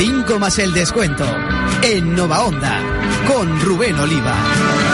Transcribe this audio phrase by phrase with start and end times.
[0.00, 1.26] 5 más el descuento.
[1.82, 2.80] En Nova Onda,
[3.28, 4.89] con Rubén Oliva.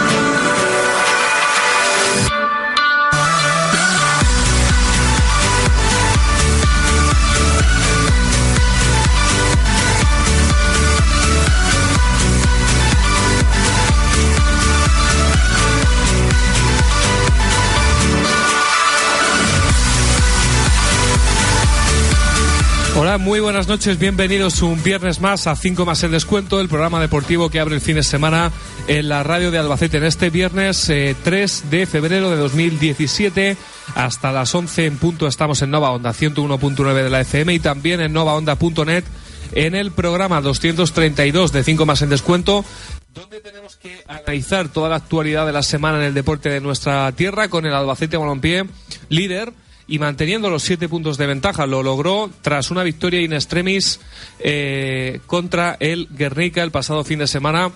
[22.98, 26.98] Hola, muy buenas noches, bienvenidos un viernes más a 5 más el descuento, el programa
[26.98, 28.50] deportivo que abre el fin de semana
[28.88, 29.98] en la radio de Albacete.
[29.98, 33.58] En este viernes 3 eh, de febrero de 2017,
[33.94, 38.00] hasta las 11 en punto estamos en Nova Onda 101.9 de la FM y también
[38.00, 39.04] en novaonda.net
[39.52, 42.64] en el programa 232 de 5 más el descuento
[43.12, 47.12] donde tenemos que analizar toda la actualidad de la semana en el deporte de nuestra
[47.12, 48.64] tierra con el Albacete Balompié
[49.10, 49.52] líder
[49.88, 51.66] y manteniendo los siete puntos de ventaja.
[51.66, 54.00] Lo logró tras una victoria in extremis
[54.38, 57.70] eh, contra el Guernica el pasado fin de semana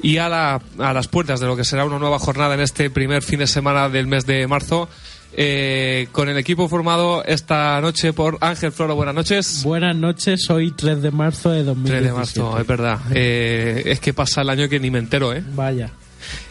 [0.00, 2.90] y a, la, a las puertas de lo que será una nueva jornada en este
[2.90, 4.88] primer fin de semana del mes de marzo.
[5.34, 8.94] Eh, con el equipo formado esta noche por Ángel Floro.
[8.96, 9.62] Buenas noches.
[9.64, 11.90] Buenas noches, hoy 3 de marzo de 2017.
[11.90, 12.98] 3 de marzo, es verdad.
[13.14, 15.42] Eh, es que pasa el año que ni me entero, ¿eh?
[15.54, 15.90] Vaya.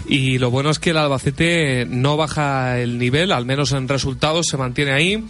[0.07, 4.47] Y lo bueno es que el Albacete no baja el nivel, al menos en resultados
[4.47, 5.23] se mantiene ahí.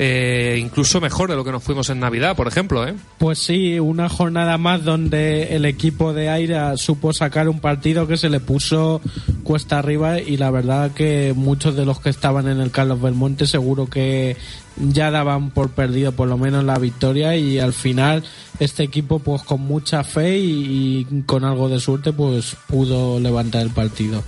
[0.00, 2.86] Eh, incluso mejor de lo que nos fuimos en Navidad, por ejemplo.
[2.86, 2.94] ¿eh?
[3.18, 8.16] Pues sí, una jornada más donde el equipo de Aira supo sacar un partido que
[8.16, 9.00] se le puso
[9.42, 13.46] cuesta arriba y la verdad que muchos de los que estaban en el Carlos Belmonte
[13.46, 14.36] seguro que
[14.76, 18.22] ya daban por perdido por lo menos la victoria y al final
[18.60, 23.62] este equipo pues con mucha fe y, y con algo de suerte pues pudo levantar
[23.62, 24.22] el partido.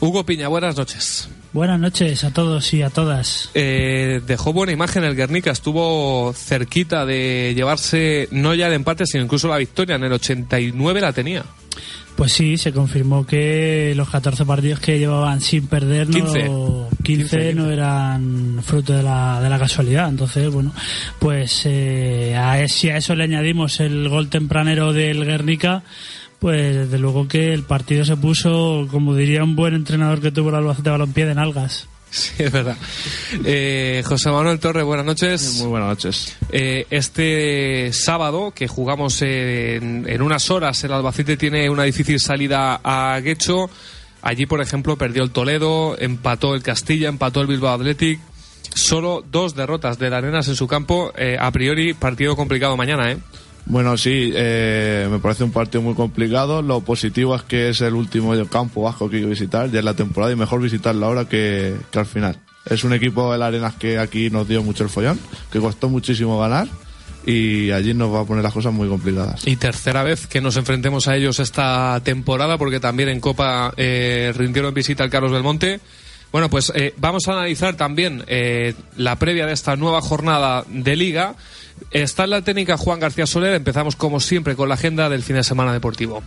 [0.00, 1.28] Hugo Piña, buenas noches.
[1.52, 3.50] Buenas noches a todos y a todas.
[3.54, 9.22] Eh, dejó buena imagen el Guernica, estuvo cerquita de llevarse no ya el empate, sino
[9.22, 9.94] incluso la victoria.
[9.94, 11.44] En el 89 la tenía.
[12.16, 16.40] Pues sí, se confirmó que los 14 partidos que llevaban sin perder, no, 15.
[17.02, 17.54] 15, 15.
[17.54, 20.08] no eran fruto de la, de la casualidad.
[20.08, 20.72] Entonces, bueno,
[21.18, 25.82] pues eh, a, si a eso le añadimos el gol tempranero del Guernica,
[26.44, 30.50] pues desde luego que el partido se puso, como diría un buen entrenador que tuvo
[30.50, 31.88] el Albacete Balompié, de nalgas.
[32.10, 32.76] Sí, es verdad.
[33.46, 35.60] Eh, José Manuel Torre, buenas noches.
[35.60, 36.36] Muy buenas noches.
[36.52, 42.78] Eh, este sábado, que jugamos en, en, unas horas, el Albacete tiene una difícil salida
[42.84, 43.70] a Guecho.
[44.20, 48.20] Allí, por ejemplo, perdió el Toledo, empató el Castilla, empató el Bilbao Athletic.
[48.74, 51.10] Solo dos derrotas de Arenas en su campo.
[51.16, 53.16] Eh, a priori, partido complicado mañana, ¿eh?
[53.66, 56.62] Bueno, sí, eh, me parece un partido muy complicado.
[56.62, 59.84] Lo positivo es que es el último campo vasco que hay que visitar ya es
[59.84, 62.38] la temporada y mejor visitarlo ahora que, que al final.
[62.66, 65.18] Es un equipo de la Arenas que aquí nos dio mucho el follón,
[65.50, 66.68] que costó muchísimo ganar
[67.26, 69.46] y allí nos va a poner las cosas muy complicadas.
[69.46, 74.32] Y tercera vez que nos enfrentemos a ellos esta temporada, porque también en Copa eh,
[74.36, 75.80] rindieron visita al Carlos Belmonte.
[76.32, 80.96] Bueno, pues eh, vamos a analizar también eh, la previa de esta nueva jornada de
[80.96, 81.36] liga.
[81.90, 83.54] Está en la técnica Juan García Soler.
[83.54, 86.22] Empezamos como siempre con la agenda del fin de semana deportivo.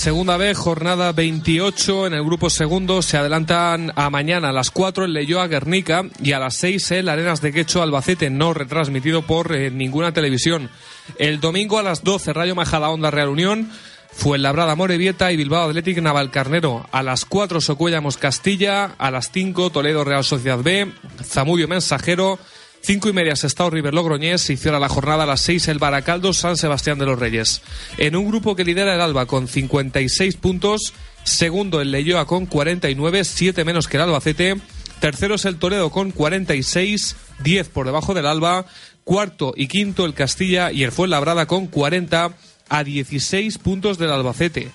[0.00, 5.04] Segunda vez, jornada 28 en el grupo segundo, se adelantan a mañana a las 4
[5.04, 9.54] el Leyoa Guernica y a las 6 el Arenas de Quecho Albacete, no retransmitido por
[9.54, 10.70] eh, ninguna televisión.
[11.18, 13.70] El domingo a las 12 Rayo Majadahonda Real Unión,
[14.10, 16.86] Fuenlabrada Morevieta y Bilbao Athletic Navalcarnero.
[16.92, 20.90] A las 4 Socuellamos Castilla, a las 5 Toledo Real Sociedad B,
[21.22, 22.38] Zamudio Mensajero,
[22.82, 26.32] Cinco y media Sestao River Logroñés y cierra la jornada a las seis el Baracaldo
[26.32, 27.60] San Sebastián de los Reyes.
[27.98, 33.24] En un grupo que lidera el Alba con 56 puntos, segundo el Leyoa con 49,
[33.24, 34.56] siete menos que el Albacete,
[34.98, 38.64] tercero es el Toledo con 46, 10 por debajo del Alba,
[39.04, 42.34] cuarto y quinto el Castilla y el Fuenlabrada con 40
[42.70, 44.70] a 16 puntos del Albacete.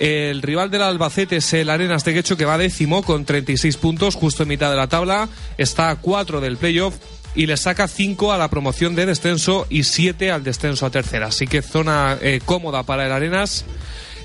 [0.00, 4.16] El rival del Albacete es el Arenas de Quecho que va décimo con 36 puntos,
[4.16, 5.28] justo en mitad de la tabla.
[5.56, 6.96] Está a 4 del playoff
[7.34, 11.28] y le saca 5 a la promoción de descenso y 7 al descenso a tercera.
[11.28, 13.64] Así que zona eh, cómoda para el Arenas,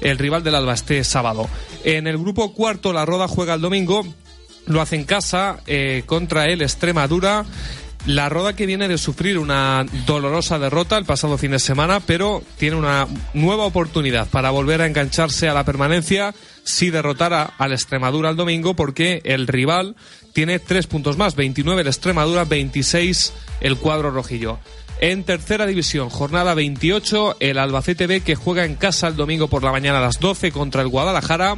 [0.01, 1.49] el rival del Alba este sábado.
[1.83, 4.05] En el grupo cuarto, la Roda juega el domingo,
[4.67, 7.45] lo hace en casa eh, contra el Extremadura.
[8.05, 12.41] La Roda que viene de sufrir una dolorosa derrota el pasado fin de semana, pero
[12.57, 16.33] tiene una nueva oportunidad para volver a engancharse a la permanencia
[16.63, 19.95] si derrotara al Extremadura el domingo, porque el rival
[20.33, 24.59] tiene tres puntos más, 29 el Extremadura, 26 el cuadro rojillo.
[25.01, 29.63] En tercera división, jornada 28, el Albacete B que juega en casa el domingo por
[29.63, 31.55] la mañana a las 12 contra el Guadalajara.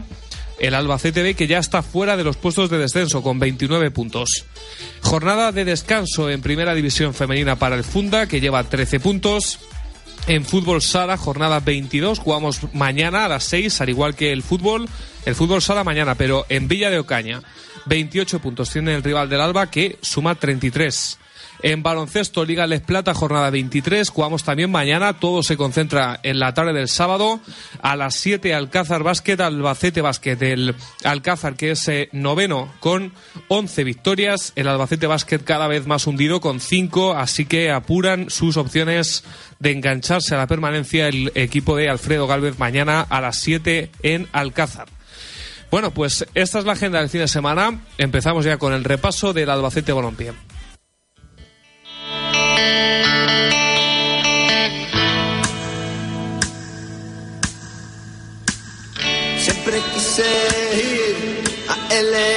[0.59, 4.45] El Albacete B que ya está fuera de los puestos de descenso con 29 puntos.
[5.01, 9.57] Jornada de descanso en primera división femenina para el Funda que lleva 13 puntos.
[10.27, 14.87] En fútbol sala, jornada 22, jugamos mañana a las 6, al igual que el fútbol.
[15.25, 17.41] El fútbol sala mañana, pero en Villa de Ocaña.
[17.85, 21.17] 28 puntos tiene el rival del Alba que suma 33.
[21.63, 24.09] En baloncesto, Liga Les Plata, jornada 23.
[24.09, 25.19] Jugamos también mañana.
[25.19, 27.39] Todo se concentra en la tarde del sábado.
[27.81, 30.41] A las 7, Alcázar Básquet, Albacete Básquet.
[30.41, 33.13] El Alcázar, que es eh, noveno, con
[33.47, 34.53] 11 victorias.
[34.55, 37.13] El Albacete Básquet cada vez más hundido, con 5.
[37.13, 39.23] Así que apuran sus opciones
[39.59, 44.27] de engancharse a la permanencia el equipo de Alfredo Galvez mañana a las 7 en
[44.31, 44.87] Alcázar.
[45.69, 47.81] Bueno, pues esta es la agenda del fin de semana.
[47.99, 50.33] Empezamos ya con el repaso del Albacete Balompié.
[59.39, 60.29] Siempre quise
[60.75, 62.31] ir a LA,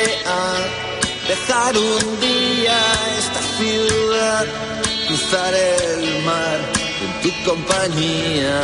[1.28, 2.78] dejar un día
[3.18, 4.46] esta ciudad,
[5.06, 6.58] cruzar el mar
[7.04, 8.62] en tu compañía.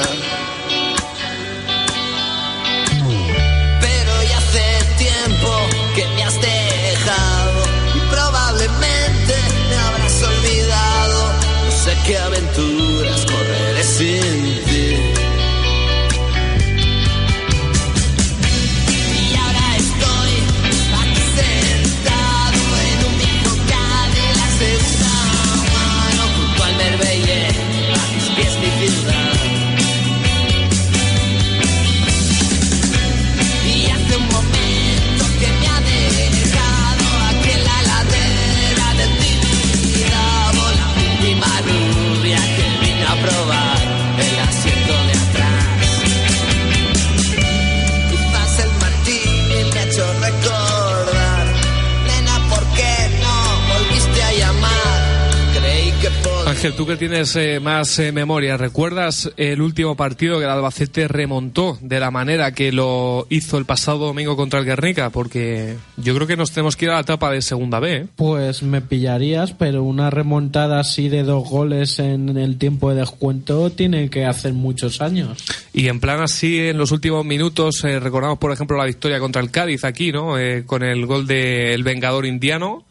[57.21, 62.11] Tienes eh, más eh, memoria, ¿recuerdas el último partido que el Albacete remontó de la
[62.11, 65.11] manera que lo hizo el pasado domingo contra el Guernica?
[65.11, 67.95] Porque yo creo que nos tenemos que ir a la etapa de segunda B.
[67.95, 68.07] ¿eh?
[68.17, 73.69] Pues me pillarías, pero una remontada así de dos goles en el tiempo de descuento
[73.69, 75.45] tiene que hacer muchos años.
[75.75, 79.43] Y en plan así, en los últimos minutos, eh, recordamos por ejemplo la victoria contra
[79.43, 80.39] el Cádiz aquí, ¿no?
[80.39, 82.87] Eh, con el gol del Vengador Indiano.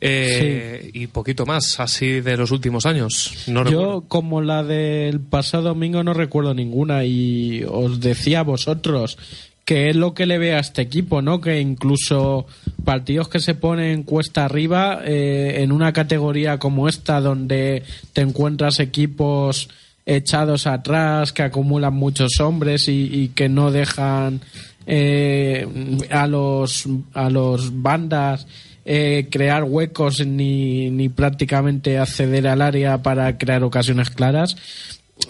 [0.00, 3.44] Eh, Y poquito más, así de los últimos años.
[3.46, 4.00] No recuerdo.
[4.00, 9.18] Yo, como la del pasado domingo, no recuerdo ninguna y os decía a vosotros
[9.64, 11.42] que es lo que le ve a este equipo, ¿no?
[11.42, 12.46] Que incluso
[12.86, 17.82] partidos que se ponen cuesta arriba eh, en una categoría como esta, donde
[18.14, 19.68] te encuentras equipos
[20.06, 24.40] echados atrás, que acumulan muchos hombres y, y que no dejan
[24.86, 25.68] eh,
[26.10, 28.46] a los a los bandas
[28.90, 34.56] eh, crear huecos ni, ni prácticamente acceder al área para crear ocasiones claras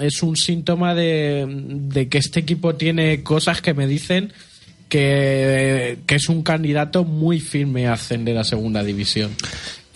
[0.01, 4.33] es un síntoma de, de que este equipo tiene cosas que me dicen
[4.89, 9.33] que, que es un candidato muy firme a ascender a segunda división.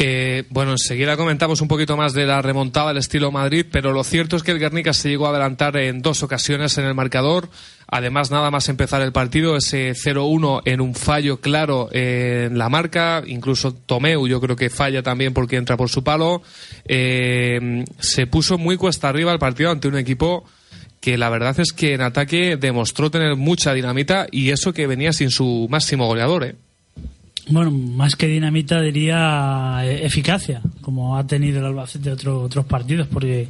[0.04, 4.02] Eh, bueno, enseguida comentamos un poquito más de la remontada del estilo Madrid, pero lo
[4.02, 7.49] cierto es que el Guernica se llegó a adelantar en dos ocasiones en el marcador.
[7.87, 13.23] Además, nada más empezar el partido, ese 0-1 en un fallo claro en la marca.
[13.25, 16.42] Incluso Tomeu, yo creo que falla también porque entra por su palo.
[16.85, 20.44] Eh, se puso muy cuesta arriba el partido ante un equipo
[21.00, 25.12] que la verdad es que en ataque demostró tener mucha dinamita y eso que venía
[25.12, 26.42] sin su máximo goleador.
[26.42, 26.56] ¿eh?
[27.49, 33.09] Bueno, más que dinamita diría eh, eficacia, como ha tenido el Albacete otro, otros partidos,
[33.09, 33.49] porque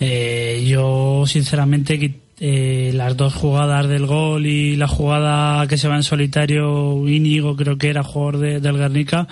[0.00, 1.98] eh, yo sinceramente
[2.40, 7.56] eh, las dos jugadas del gol y la jugada que se va en solitario Íñigo,
[7.56, 9.26] creo que era jugador de- del Guernica,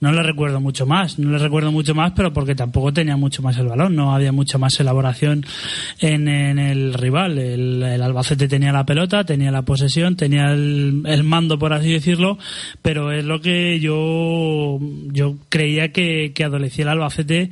[0.00, 3.42] no le recuerdo mucho más, no le recuerdo mucho más, pero porque tampoco tenía mucho
[3.42, 5.44] más el balón, no había mucha más elaboración
[6.00, 7.36] en, el rival.
[7.38, 11.92] El, el Albacete tenía la pelota, tenía la posesión, tenía el, el mando, por así
[11.92, 12.38] decirlo,
[12.80, 14.78] pero es lo que yo,
[15.12, 17.50] yo creía que, que adolecía el Albacete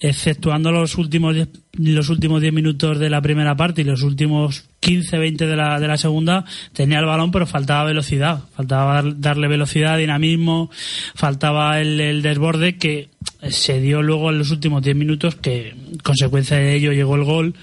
[0.00, 4.64] exceptuando los últimos 10 los últimos 10 minutos de la primera parte y los últimos
[4.80, 8.40] 15 20 de la, de la segunda tenía el balón pero faltaba velocidad.
[8.54, 10.70] Faltaba dar- darle velocidad dinamismo
[11.14, 13.10] faltaba el, el desborde que
[13.50, 17.54] se dio luego en los últimos 10 minutos que consecuencia de ello llegó el gol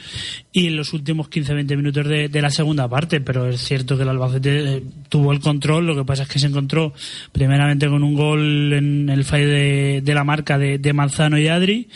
[0.53, 3.19] y en los últimos 15-20 minutos de, de la segunda parte.
[3.19, 5.85] Pero es cierto que el Albacete eh, tuvo el control.
[5.85, 6.93] Lo que pasa es que se encontró
[7.33, 11.47] primeramente con un gol en el fallo de, de la marca de, de Manzano y
[11.49, 11.89] Adri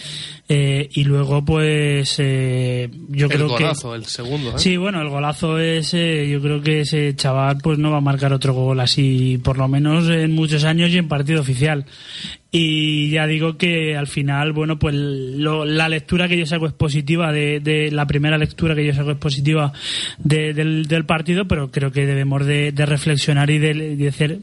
[0.52, 4.50] eh, y luego pues eh, yo el creo golazo, que el segundo.
[4.50, 4.54] ¿eh?
[4.58, 8.02] Sí, bueno, el golazo es, eh, yo creo que ese chaval pues no va a
[8.02, 11.86] marcar otro gol así, por lo menos en muchos años y en partido oficial.
[12.52, 16.74] Y ya digo que al final, bueno, pues lo- la lectura que yo saco es
[16.74, 19.72] positiva, de, de la primera lectura que yo saco es positiva
[20.18, 24.40] de- del, partido, pero creo que debemos de, reflexionar y de, hacer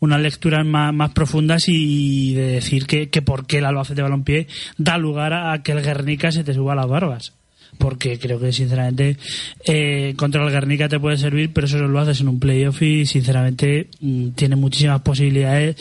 [0.00, 4.48] unas lecturas más, más profundas y de decir que, que por qué el Albacete Balompié
[4.76, 7.32] da lugar a que el Guernica se te suba a las barbas.
[7.78, 9.16] Porque creo que sinceramente
[9.66, 13.06] eh, contra el Guernica te puede servir, pero eso lo haces en un playoff y
[13.06, 15.76] sinceramente mm, tiene muchísimas posibilidades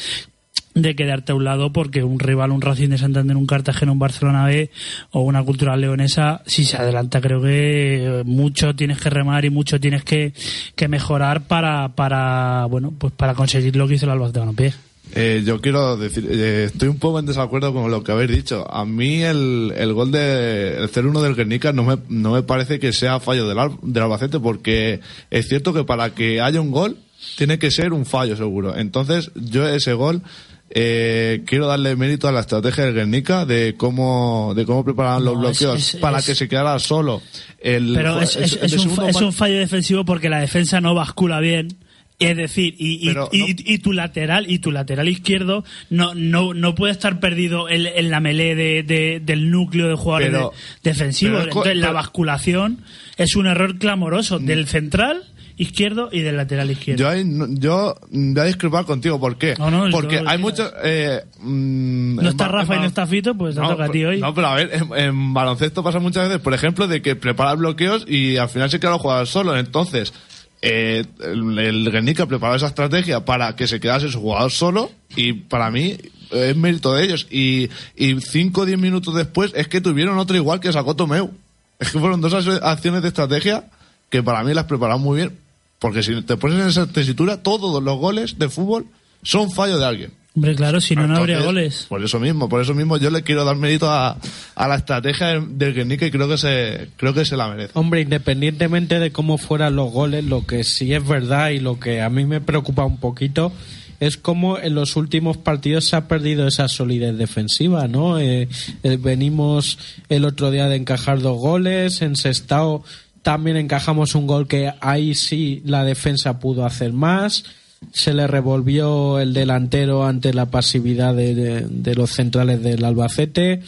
[0.75, 3.99] de quedarte a un lado porque un rival, un Racing de Santander, un Cartagena, un
[3.99, 4.69] Barcelona B
[5.11, 9.49] o una Cultural Leonesa, si se adelanta creo que eh, mucho tienes que remar y
[9.49, 10.33] mucho tienes que,
[10.75, 14.73] que mejorar para, para, bueno, pues para conseguir lo que hizo el Albacete Balompié.
[15.13, 18.69] Eh, yo quiero decir, eh, estoy un poco en desacuerdo con lo que habéis dicho.
[18.69, 22.79] A mí el, el gol de el 0-1 del Guernica no me, no me parece
[22.79, 24.99] que sea fallo del, del Albacete porque
[25.31, 26.97] es cierto que para que haya un gol
[27.37, 28.75] tiene que ser un fallo seguro.
[28.75, 30.21] Entonces yo ese gol
[30.69, 35.35] eh, quiero darle mérito a la estrategia del Guernica de cómo de cómo preparaban los
[35.35, 37.21] No, bloqueos es- para es- que se quedara solo.
[37.59, 41.39] El, Pero es, el un, fa- es un fallo defensivo porque la defensa no bascula
[41.39, 41.77] bien.
[42.17, 46.15] Es decir, y, y, Pero y- no- y tu lateral y tu lateral izquierdo no
[46.15, 50.29] no no puede estar perdido en, en la melee de, de- del núcleo de jugadores
[50.29, 51.39] Pero- de- defensivos.
[51.41, 52.79] pero Entonces la basculación
[53.17, 55.23] es un error clamoroso del central
[55.57, 57.01] izquierdo y del lateral izquierdo.
[57.13, 59.19] Yo, no- yo voy a discrepar contigo.
[59.19, 59.55] ¿Por qué?
[59.57, 60.71] No, no, Porque hay muchos.
[60.83, 64.03] Eh, mm, no está Rafa y no está Fito, pues te No, toca a ti
[64.03, 64.19] hoy.
[64.19, 67.53] no, pero a ver, en, en baloncesto pasa muchas veces, por ejemplo, de que prepara
[67.55, 69.57] bloqueos y al final se queda los jugadores solos.
[69.59, 70.13] Entonces,
[70.61, 75.33] eh, el, el Guernica preparó esa estrategia para que se quedase su jugador solo y
[75.33, 75.95] para mí
[76.31, 77.27] es mérito de ellos.
[77.29, 81.31] Y, y cinco o diez minutos después es que tuvieron otro igual que sacó Tomeu.
[81.79, 83.65] Es que fueron dos ac- acciones de estrategia
[84.09, 85.37] que para mí las prepararon muy bien.
[85.85, 88.87] Porque si te pones en esa tesitura, todos los goles de fútbol
[89.21, 90.11] son fallo de alguien.
[90.35, 91.85] Hombre, claro, si no, no habría goles.
[91.87, 94.17] Por eso mismo, por eso mismo yo le quiero dar mérito a,
[94.55, 97.69] a la estrategia del, del Guernica y creo que se, creo que se la merece.
[97.75, 102.01] Hombre, independientemente de cómo fueran los goles, lo que sí es verdad y lo que
[102.01, 103.51] a mí me preocupa un poquito
[103.99, 108.19] es cómo en los últimos partidos se ha perdido esa solidez defensiva, ¿no?
[108.19, 108.49] Eh,
[108.83, 109.77] eh, venimos
[110.09, 112.83] el otro día de encajar dos goles, en Sestao
[113.25, 117.43] también encajamos un gol que ahí sí la defensa pudo hacer más.
[117.91, 121.33] Se le revolvió el delantero ante la pasividad de,
[121.67, 123.63] de- los centrales del Albacete.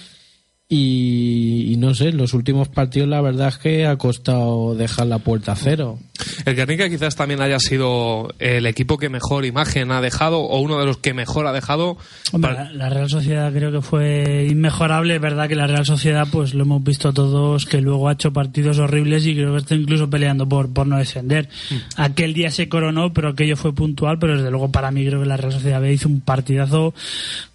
[0.69, 5.07] Y, y no sé, en los últimos partidos la verdad es que ha costado dejar
[5.07, 5.97] la puerta a cero.
[6.45, 10.77] El Guernica quizás también haya sido el equipo que mejor imagen ha dejado o uno
[10.77, 11.97] de los que mejor ha dejado.
[12.33, 15.15] Hombre, Para- la, la Real Sociedad creo que fue inmejorable.
[15.15, 18.33] Es verdad que la Real Sociedad, pues lo hemos visto todos, que luego ha hecho
[18.33, 21.47] partidos horribles y creo que está incluso peleando por, por no descender.
[21.95, 24.19] Aquel día se coronó, pero aquello fue puntual.
[24.19, 26.93] Pero desde luego, para mí, creo que la Real Sociedad B hizo un partidazo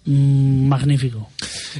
[0.05, 1.29] mm, magnífico.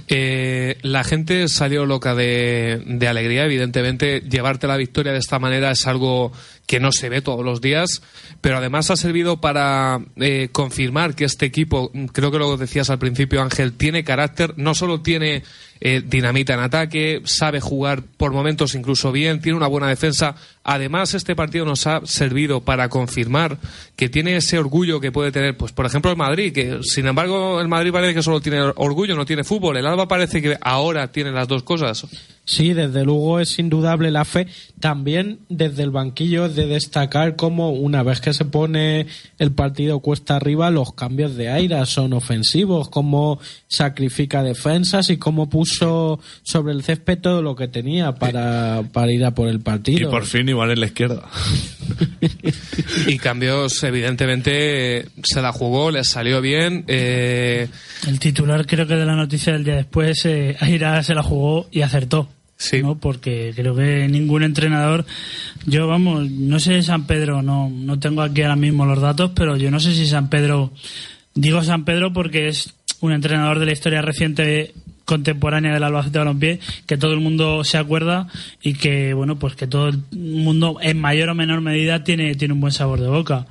[0.08, 4.22] Eh, la gente salió loca de, de alegría, evidentemente.
[4.22, 6.32] Llevarte la victoria de esta manera es algo
[6.66, 8.02] que no se ve todos los días,
[8.42, 13.00] pero además ha servido para eh, confirmar que este equipo, creo que lo decías al
[13.00, 15.44] principio, Ángel, tiene carácter, no solo tiene
[15.82, 20.36] eh, dinamita en ataque, sabe jugar por momentos incluso bien, tiene una buena defensa.
[20.64, 23.58] Además, este partido nos ha servido para confirmar
[23.98, 27.60] que tiene ese orgullo que puede tener, pues por ejemplo, el Madrid, que sin embargo
[27.60, 29.76] el Madrid parece que solo tiene orgullo, no tiene fútbol.
[29.76, 32.08] El Alba parece que ahora tiene las dos cosas.
[32.46, 34.48] Sí, desde luego es indudable la fe.
[34.82, 39.08] También desde el banquillo de destacar cómo una vez que se pone
[39.40, 45.50] el partido cuesta arriba, los cambios de aire son ofensivos, cómo sacrifica defensas y cómo
[45.50, 49.60] puso sobre el césped todo lo que tenía para, para ir a por el Y
[49.60, 50.10] partido.
[50.12, 51.24] por fin igual en la izquierda.
[53.08, 56.84] Y cambios, evidentemente, se la jugó, les salió bien.
[56.88, 57.68] Eh,
[58.08, 61.68] El titular, creo que de la noticia del día después, eh, Aira se la jugó
[61.72, 62.30] y acertó.
[62.58, 62.82] Sí.
[62.82, 62.96] ¿no?
[62.98, 65.06] Porque creo que ningún entrenador,
[65.66, 69.58] yo vamos, no sé San Pedro, no, no tengo aquí ahora mismo los datos, pero
[69.58, 70.72] yo no sé si San Pedro,
[71.36, 74.74] digo San Pedro porque es un entrenador de la historia reciente
[75.06, 78.28] contemporánea del Albacete Balompié que todo el mundo se acuerda
[78.62, 82.54] y que bueno pues que todo el mundo en mayor o menor medida tiene tiene
[82.54, 83.46] un buen sabor de boca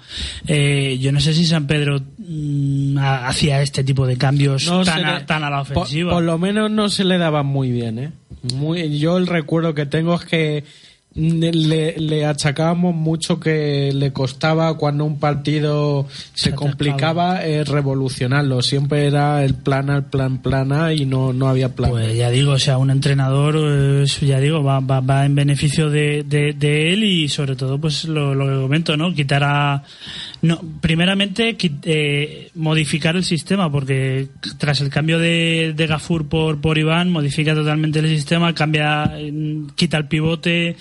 [0.46, 4.82] Eh, yo no sé si San Pedro mm, ha- hacía este tipo de cambios No
[4.82, 7.70] tan, a, tan a la por, ofensiva por lo menos no se le daban muy
[7.70, 8.12] bien, ¿eh?
[8.42, 10.64] Muy, yo el recuerdo que tengo es que
[11.14, 18.62] le, le achacábamos mucho que le costaba cuando un partido se complicaba eh, revolucionarlo.
[18.62, 21.90] Siempre era el plan A, el plan plan A y no, no había plan.
[21.90, 25.90] Pues ya digo, o sea, un entrenador, eh, ya digo, va, va, va en beneficio
[25.90, 29.12] de, de, de él y sobre todo, pues lo, lo que comento, ¿no?
[29.14, 29.84] Quitar a.
[30.42, 34.26] No, primeramente, eh, modificar el sistema, porque
[34.58, 39.32] tras el cambio de, de Gafur por, por Iván, modifica totalmente el sistema, cambia, eh,
[39.76, 40.74] quita el pivote,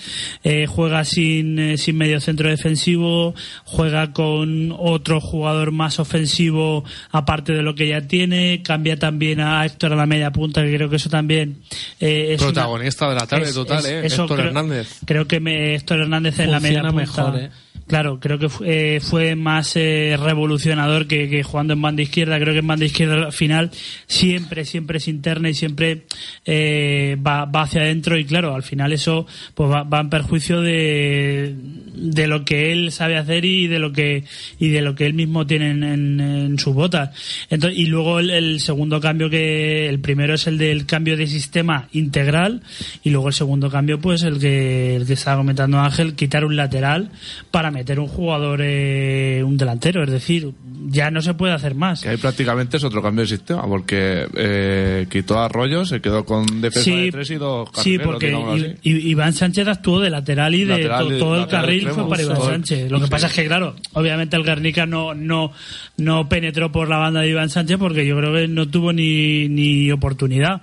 [0.44, 3.34] eh, juega sin, eh, sin medio centro defensivo,
[3.66, 9.66] juega con otro jugador más ofensivo aparte de lo que ya tiene, cambia también a
[9.66, 11.62] Héctor a la media punta, que creo que eso también
[12.00, 14.02] eh, es una- Protagonista de la tarde es- total, es- ¿eh?
[14.06, 15.00] eso Héctor creo- Hernández.
[15.06, 17.32] Creo que me, Héctor Hernández en la media Funciona punta.
[17.32, 17.50] mejor, ¿eh?
[17.92, 22.40] Claro, creo que eh, fue más eh, revolucionador que, jugando en banda izquierda.
[22.40, 23.70] Creo que en banda izquierda al final
[24.08, 26.04] siempre, siempre es interna y siempre
[26.46, 30.62] eh, va, va hacia adentro y claro, al final eso pues va, va en perjuicio
[30.62, 31.54] de,
[31.94, 34.24] de lo que él sabe hacer y de lo que
[34.58, 37.10] y de lo que él mismo tiene en, en- sus botas.
[37.50, 41.28] Entonces, y luego el, el segundo cambio que el primero es el del cambio de
[41.28, 42.62] sistema integral
[43.04, 46.56] y luego el segundo cambio pues el que el que estaba comentando Ángel quitar un
[46.56, 47.10] lateral
[47.52, 50.52] para meter un jugador eh, un delantero, es decir,
[50.88, 52.02] ya no se puede hacer más.
[52.02, 56.26] Que ahí prácticamente es otro cambio de sistema, porque eh, quitó a Arroyo, se quedó
[56.26, 58.90] con defensa de tres y dos sí, carrileros, porque así.
[58.90, 62.10] I- Iván Sánchez actuó de lateral y de Lateral to- y- todo el carril fue
[62.10, 62.92] para Iván Sánchez.
[62.92, 63.12] Lo que sí.
[63.12, 65.52] pasa es que, claro, obviamente el Guernica no, no,
[65.98, 69.48] no penetró por la banda de Iván Sánchez porque yo creo que no tuvo ni,
[69.50, 70.62] ni oportunidad.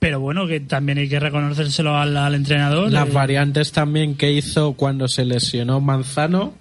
[0.00, 2.90] Pero bueno, que también hay que reconocérselo al, al entrenador.
[2.90, 6.54] Las Eh, variantes también que hizo cuando se lesionó Manzano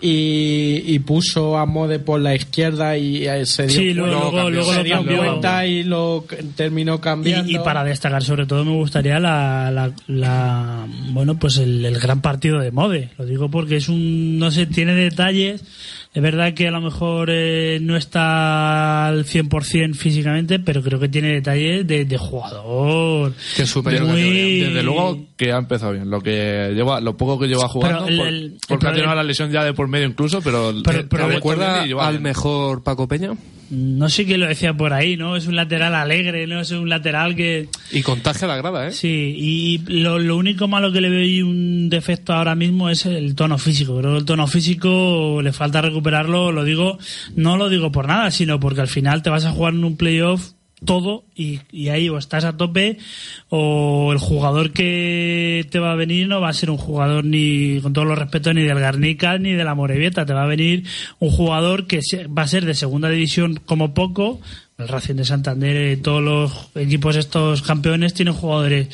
[0.00, 4.50] y, y puso a Mode por la izquierda y eh, se dio, Sí, luego- luego-
[4.50, 5.16] luego se lo dio cambió.
[5.18, 6.24] cuenta y lo
[6.56, 7.48] terminó cambiando.
[7.48, 12.00] Y, y para destacar sobre todo me gustaría la, la, la- bueno pues el, el
[12.00, 15.62] gran partido de Mode lo digo porque es un no sé tiene detalles
[16.14, 21.08] es verdad que a lo mejor eh, no está al 100% físicamente pero creo que
[21.08, 24.66] tiene detalles de, de jugador Que es superior Muy- categoría.
[24.68, 26.10] Desde luego que ha empezado bien.
[26.10, 29.14] Lo que lleva, lo poco que lleva jugando, el- por- el- el porque ha tenido
[29.14, 33.30] la lesión ya de por medio incluso, pero, Pero- pero ¿Recuerda al mejor Paco Peña?
[33.72, 36.90] No sé quién lo decía por ahí no es un lateral alegre no es un
[36.90, 38.92] lateral que Y contagia la grada, ¿eh?
[38.92, 43.06] Sí, y lo, lo único malo que le veo y un defecto ahora mismo es
[43.06, 43.98] el tono físico.
[43.98, 46.98] Creo que el tono físico le falta recuperarlo, lo digo,
[47.34, 49.96] no lo digo por nada, sino porque al final te vas a jugar en un
[49.96, 50.52] playoff
[50.84, 52.98] todo y, y ahí o estás a tope
[53.48, 57.80] o el jugador que te va a venir no va a ser un jugador ni
[57.80, 60.26] con todos los respetos ni del Garnica ni de la Morevieta.
[60.26, 60.84] Te va a venir
[61.18, 64.40] un jugador que va a ser de segunda división como poco.
[64.78, 68.88] El Racing de Santander eh, todos los equipos estos campeones tienen jugadores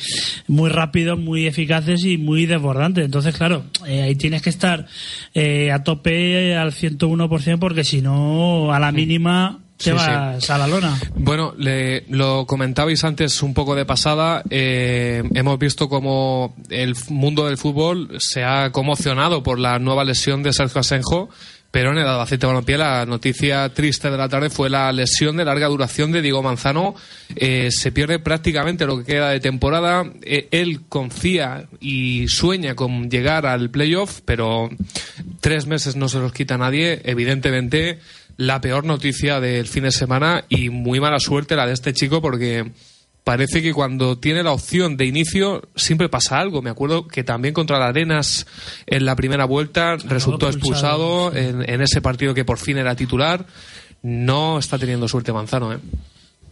[0.47, 3.05] muy rápidos muy eficaces y muy desbordantes.
[3.05, 4.85] Entonces claro eh, ahí tienes que estar
[5.33, 9.95] eh, a tope al 101% porque si no a la mínima te Sí, sí.
[9.95, 14.43] vas a la lona Bueno, le- lo comentabais antes un poco de pasada.
[14.49, 20.43] eh, hemos visto cómo el mundo del fútbol se ha conmocionado por la nueva lesión
[20.43, 21.29] de Sergio Asenjo.
[21.71, 25.45] Pero en el Albacete Balompié la noticia triste de la tarde fue la lesión de
[25.45, 26.95] larga duración de Diego Manzano.
[27.35, 30.03] Eh, se pierde prácticamente lo que queda de temporada.
[30.23, 34.67] Eh, él confía y sueña con llegar al playoff, pero
[35.41, 37.01] tres meses no se los quita nadie.
[37.05, 37.99] Evidentemente,
[38.39, 42.21] la peor noticia del fin de semana y muy mala suerte la de este chico
[42.21, 42.71] porque
[43.25, 46.61] parece que cuando tiene la opción de inicio siempre pasa algo.
[46.61, 48.47] Me acuerdo que también contra la Arenas
[48.87, 52.95] en la primera vuelta resultó expulsado, expulsado en, en ese partido que por fin era
[52.95, 53.45] titular.
[54.03, 55.79] No está teniendo suerte Manzano, ¿eh?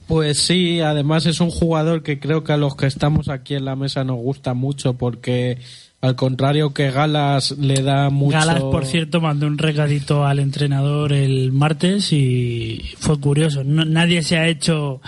[0.08, 3.63] Pues sí, además es un jugador que creo que a los que estamos aquí en
[3.63, 5.60] la mesa nos gusta mucho porque
[6.02, 8.38] al contrario que Galas le da mucho...
[8.38, 13.64] Galas, por cierto, mandó un recadito al entrenador el martes y fue curioso.
[13.64, 15.02] No- nadie se ha hecho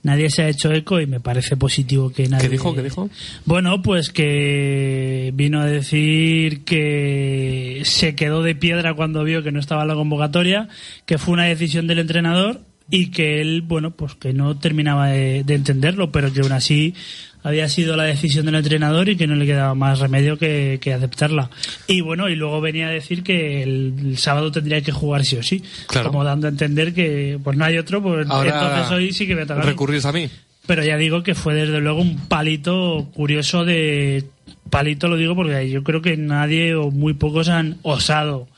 [0.00, 2.44] nadie se ha hecho eco y me parece positivo que nadie.
[2.46, 2.74] ¿Qué dijo?
[2.74, 3.10] ¿Qué dijo?
[3.44, 9.60] Bueno, pues que vino a decir que se quedó de piedra cuando vio que no
[9.60, 10.68] estaba en la convocatoria,
[11.04, 15.44] que fue una decisión del entrenador y que él, bueno, pues que no terminaba de,
[15.44, 16.94] de entenderlo, pero que aún así
[17.42, 20.92] había sido la decisión del entrenador y que no le quedaba más remedio que, que
[20.92, 21.50] aceptarla.
[21.86, 25.36] Y bueno, y luego venía a decir que el, el sábado tendría que jugar sí
[25.36, 26.10] o sí, Claro.
[26.10, 29.34] como dando a entender que pues no hay otro, pues Ahora entonces hoy sí que
[29.34, 30.28] me toca recurrís a mí.
[30.66, 34.24] pero ya digo que fue desde luego un palito curioso de
[34.70, 38.48] palito lo digo porque yo creo que nadie o muy pocos han osado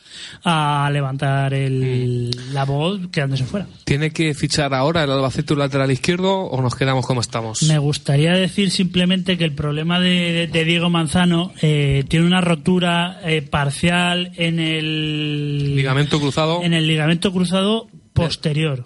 [0.44, 3.66] a levantar el, la voz quedándose fuera.
[3.84, 7.62] ¿Tiene que fichar ahora el Albacete lateral izquierdo o nos quedamos como estamos?
[7.64, 12.40] Me gustaría decir simplemente que el problema de, de- de Diego Manzano eh, tiene una
[12.40, 16.62] rotura eh, parcial en el Ligamento cruzado.
[16.62, 18.84] en el ligamento cruzado posterior.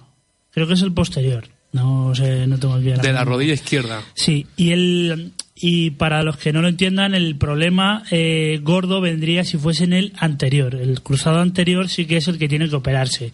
[0.50, 1.44] Creo que es el posterior.
[1.74, 3.00] No sé, no tengo bien.
[3.00, 4.00] de la rodilla izquierda.
[4.14, 9.44] Sí, y el y para los que no lo entiendan, el problema eh, gordo vendría
[9.44, 10.76] si fuese en el anterior.
[10.76, 13.32] El cruzado anterior sí que es el que tiene que operarse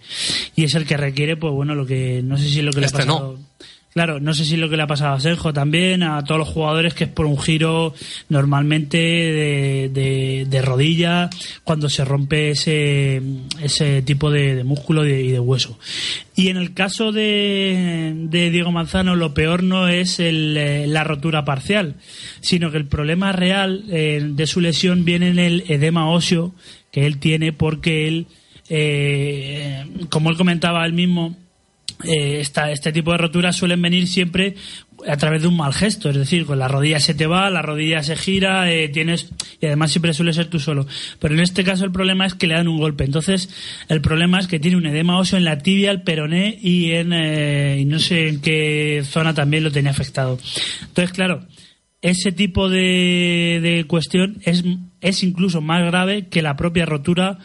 [0.57, 2.81] y es el que requiere, pues bueno, lo que no sé si es lo que
[2.81, 3.39] Este le ha pasado.
[3.93, 6.49] Claro, no sé si lo que le ha pasado a Senjo también, a todos los
[6.49, 7.93] jugadores, que es por un giro
[8.29, 11.29] normalmente de, de, rodilla,
[11.65, 13.21] cuando se rompe ese,
[13.61, 15.77] ese tipo de, músculo y de, hueso.
[16.37, 21.03] Y en el caso de, de Diego Manzano, lo peor no es el, eh, la
[21.03, 21.97] rotura parcial,
[22.41, 26.55] sino que el problema real eh, de su lesión viene en el edema óseo
[26.93, 28.27] que él tiene porque él,
[28.69, 31.37] eh, como él comentaba él mismo,
[32.05, 34.55] eh, esta- este tipo de roturas suelen venir siempre
[35.09, 37.63] a través de un mal gesto, es decir, con la rodilla se te va, la
[37.63, 40.87] rodilla se gira, eh, tienes y además siempre suele ser tú solo.
[41.19, 43.05] Pero en este caso el problema es que le dan un golpe.
[43.05, 43.49] Entonces
[43.89, 47.13] el problema es que tiene un edema óseo en la tibia, el peroné y en
[47.15, 50.39] eh, no sé en qué zona también lo tenía afectado.
[50.83, 51.47] Entonces claro,
[52.03, 54.65] ese tipo de, de cuestión es,
[55.01, 57.39] es incluso más grave que la propia rotura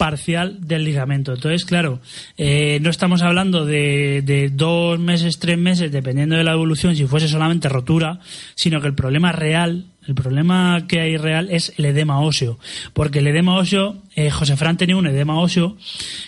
[0.00, 1.34] parcial del ligamento.
[1.34, 2.00] Entonces, claro,
[2.38, 7.28] eh, no estamos hablando de, dos meses, tres meses, dependiendo de la evolución, si fuese
[7.28, 8.18] solamente rotura,
[8.54, 12.58] sino que el problema real, el problema que hay real es el edema óseo.
[12.94, 15.76] Porque el edema óseo, eh, José Fran tenía un edema óseo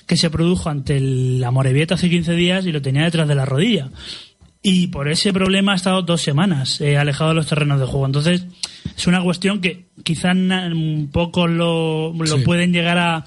[0.06, 3.46] que se produjo ante la Morevieta hace 15 días y lo tenía detrás de la
[3.46, 3.88] rodilla.
[4.62, 8.04] Y por ese problema ha estado dos semanas eh, alejado de los terrenos de juego.
[8.04, 8.44] Entonces,
[8.94, 12.42] es una cuestión que quizás na- un poco lo, lo Sí.
[12.44, 13.24] pueden llegar a...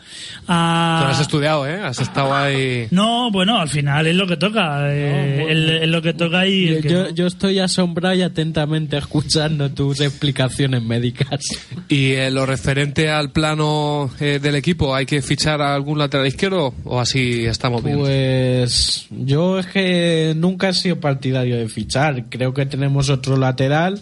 [0.48, 1.76] a- Tú lo has estudiado, ¿eh?
[1.82, 2.88] Has estado ahí.
[2.92, 4.80] No, bueno, al final es lo que toca.
[4.94, 5.74] eh, bueno.
[5.76, 6.76] es, es lo que toca y...
[6.76, 7.10] Yo, que yo, no.
[7.12, 11.40] yo estoy asombrado y atentamente escuchando tus explicaciones médicas.
[11.88, 16.26] Y en lo referente al plano eh, del equipo, ¿hay que fichar a algún lateral
[16.28, 18.00] izquierdo o así estamos bien?
[18.00, 22.26] Pues yo es que nunca he sido partidario de fichar.
[22.30, 24.02] Creo que tenemos otro lateral.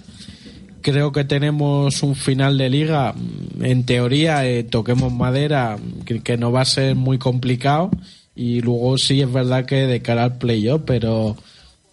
[0.84, 3.16] Creo que tenemos un final de liga.
[3.62, 7.90] En teoría, eh, toquemos madera, que, que no va a ser muy complicado.
[8.36, 11.36] Y luego sí es verdad que de cara al playoff, pero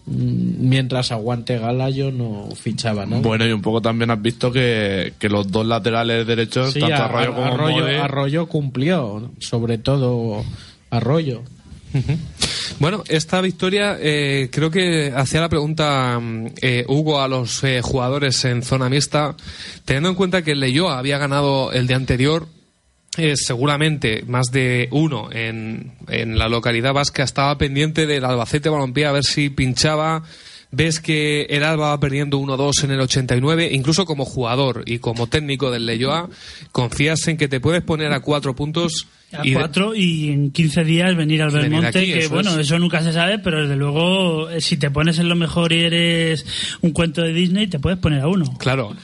[0.06, 3.20] mm, mientras aguante Gala yo no fichaba, ¿no?
[3.20, 6.94] Bueno, y un poco también has visto que, que los dos laterales derechos, Sí, tanto
[6.96, 10.42] a- Arroyo como Arroyo, Arroyo cumplió, sobre todo
[10.90, 11.42] Arroyo.
[12.78, 17.82] Bueno, esta victoria eh, creo que hacía la pregunta mm, eh, Hugo a los eh,
[17.82, 19.34] jugadores en zona mixta,
[19.84, 22.48] teniendo en cuenta que el Leyoa había ganado el de anterior,
[23.18, 29.06] eh, seguramente más de uno en, en la localidad vasca estaba pendiente del Albacete Balompié
[29.06, 30.22] a ver si pinchaba.
[30.72, 35.26] Ves que el Alba va perdiendo 1-2 en el 89, incluso como jugador y como
[35.26, 36.28] técnico del Leyoa,
[36.70, 40.84] confías en que te puedes poner a cuatro puntos A y cuatro y en 15
[40.84, 42.66] días venir al Belmonte, aquí, que eso bueno, es.
[42.66, 45.84] eso nunca se sabe, pero desde luego eh, si te pones en lo mejor y
[45.84, 46.44] eres
[46.80, 48.44] un cuento de Disney, te puedes poner a uno.
[48.58, 48.94] Claro.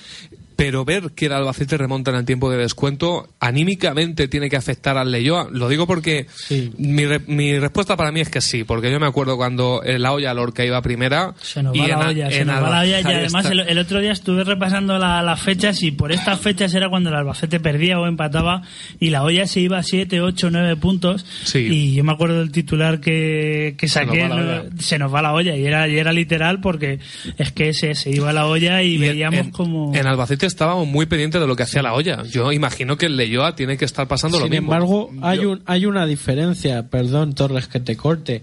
[0.56, 4.96] Pero ver que el Albacete remonta en el tiempo de descuento, anímicamente tiene que afectar
[4.96, 5.48] al Leyoa.
[5.52, 6.72] Lo digo porque Sí.
[6.78, 10.12] mi, re- mi respuesta para mí es que sí, porque yo me acuerdo cuando la
[10.12, 11.34] olla Lorca iba primera.
[11.40, 13.00] Se nos y va en la olla, se nos va la olla.
[13.00, 16.72] Y además el, el otro día estuve repasando la- las fechas y por estas fechas
[16.74, 18.62] era cuando el Albacete perdía o empataba
[19.00, 21.24] y la olla se iba a 7, 8, 9 puntos.
[21.44, 21.58] Sí.
[21.70, 24.42] Y yo me acuerdo del titular que, que Se nos saqué, va la ¿no?
[24.42, 24.64] olla.
[24.78, 25.56] se nos va la olla.
[25.56, 26.98] Y era, y era literal porque
[27.36, 29.94] es que se, se iba la olla y, Y veíamos en, como...
[29.94, 32.22] En Albacete estábamos muy pendientes de lo que hacía la olla.
[32.24, 34.66] Yo imagino que el Leyoa tiene que estar pasando lo Sin mismo.
[34.72, 38.42] embargo, hay, un, hay una diferencia, perdón Torres que te corte,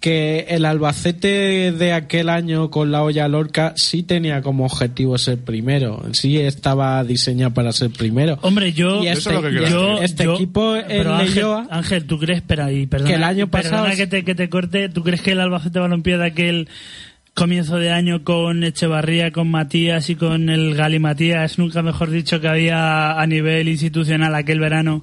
[0.00, 5.38] que el Albacete de aquel año con la olla Lorca sí tenía como objetivo ser
[5.38, 8.36] primero, sí estaba diseñado para ser primero.
[8.42, 11.34] Hombre, yo, Y Eso es lo que y quiero yo, este yo- equipo en Ángel,
[11.44, 14.34] Leyoa- Ángel, ¿tú crees, espera, y perdona, Que el año perdona pasado- que te, que
[14.34, 16.68] te corte, ¿tú crees que el Albacete Balompié de aquel
[17.34, 22.40] comienzo de año con Echevarría, con Matías y con el Gali Matías, nunca mejor dicho
[22.40, 25.02] que había a nivel institucional aquel verano?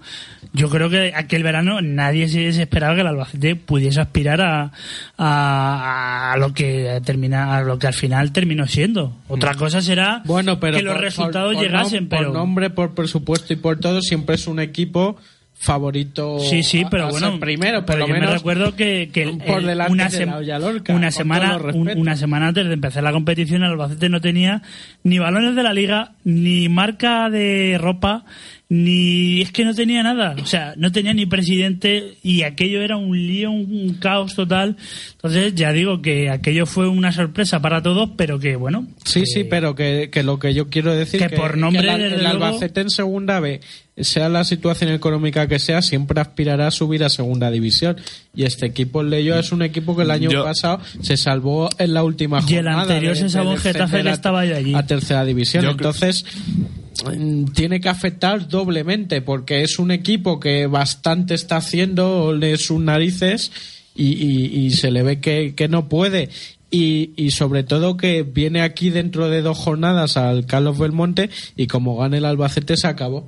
[0.54, 4.72] Yo creo que aquel verano nadie se esperaba que el Albacete pudiese aspirar a,
[5.18, 9.16] a, a lo que termina, a lo que al final terminó siendo.
[9.28, 12.34] Otra cosa será Bueno, pero que los por- resultados por- por llegasen, nom- pero por
[12.34, 15.18] nombre, por presupuesto y por todo siempre es un equipo
[15.62, 19.24] favorito Sí, sí, pero a bueno, primero, por pero lo yo me recuerdo que, que
[19.24, 22.74] el- por el- delante una, de la Lorca, una semana un- una semana antes de
[22.74, 24.62] empezar la competición el Albacete no tenía
[25.04, 28.24] ni balones de la liga, ni marca de ropa,
[28.72, 32.98] ni es que no tenía nada, o sea, no tenía ni presidente y aquello era
[32.98, 34.78] un lío, un, un caos total.
[35.14, 39.44] Entonces, ya digo que aquello fue una sorpresa para todos, pero que bueno, Sí, sí,
[39.44, 42.82] pero que, que lo que yo quiero decir que por nombre, desde el luego- Albacete
[42.82, 43.60] en segunda B,
[43.98, 47.98] sea la situación económica que sea, siempre aspirará a subir a segunda división.
[48.36, 51.96] Y este equipo, Leyo, es un equipo que el año Yo- pasado se salvó en
[51.96, 52.82] la última Y el jornada.
[52.84, 54.76] anterior de- se salvó en Getafe, que a- estaba yo allí.
[54.76, 55.64] A tercera división.
[55.66, 56.24] Yo Entonces,
[57.54, 63.52] tiene que afectar doblemente, porque es un equipo que bastante está haciendo de sus narices
[63.96, 66.30] y, y- y se le ve que, que no puede.
[66.72, 71.66] Y, y sobre todo que viene aquí dentro de dos jornadas al Carlos Belmonte y
[71.68, 73.28] como gane el Albacete se acabó.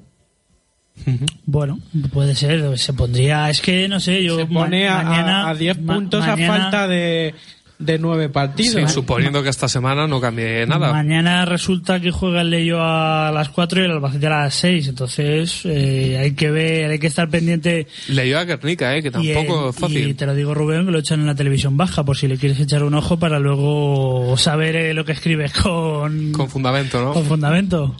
[1.45, 1.79] Bueno,
[2.13, 5.55] puede ser, se pondría, es que no sé, yo Se pone ma- a- mañana- a
[5.55, 7.34] 10 ma- puntos mañana- a falta de,
[7.81, 8.89] de 9 partidos.
[8.89, 10.91] Sí, suponiendo que esta semana no cambie nada.
[10.91, 14.87] Mañana resulta que juega el Leyo a las 4 y el Albacete a las 6,
[14.89, 17.87] entonces eh, hay que ver, hay que estar pendiente.
[18.07, 20.07] Leyó a Guernica, eh, que y, tampoco eh, es fácil.
[20.09, 22.37] y te lo digo Rubén, que lo echan en la televisión baja, por si le
[22.37, 27.13] quieres echar un ojo para luego saber eh, lo que escribes con, Con fundamento, ¿no?
[27.13, 27.95] con fundamento.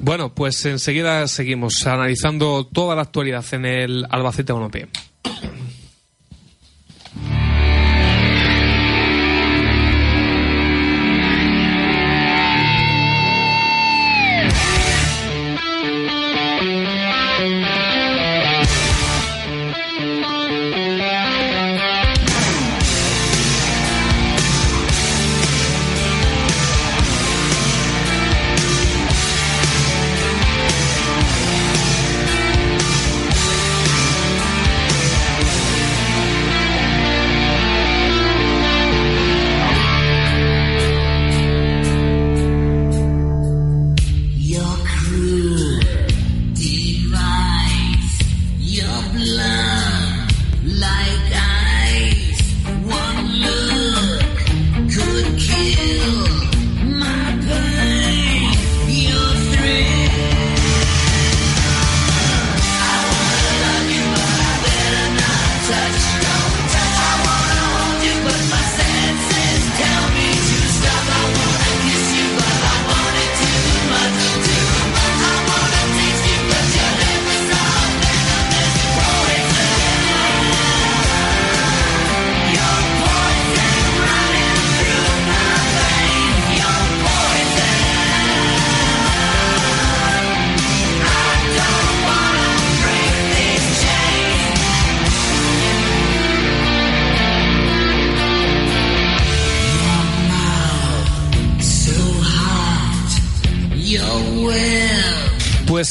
[0.00, 4.88] Bueno, pues enseguida seguimos analizando toda la actualidad en el Albacete Balompié.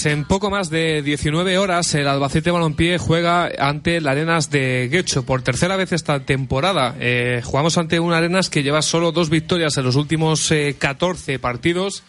[0.01, 4.87] Pues en poco más de 19 horas el Albacete Balompié juega ante el Arenas de
[4.89, 6.95] Guecho por tercera vez esta temporada.
[7.01, 11.37] Eh, jugamos ante un Arenas que lleva solo dos victorias en los últimos eh, 14
[11.39, 12.03] partidos,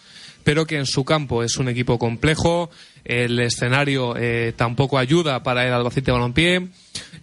[0.45, 2.71] pero que en su campo es un equipo complejo.
[3.05, 6.69] El escenario eh, tampoco ayuda para el Albacete Balompié.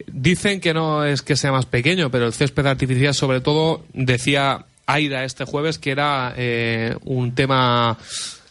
[0.07, 4.65] Dicen que no es que sea más pequeño, pero el césped artificial sobre todo decía
[4.85, 7.97] Aida este jueves que era eh, un tema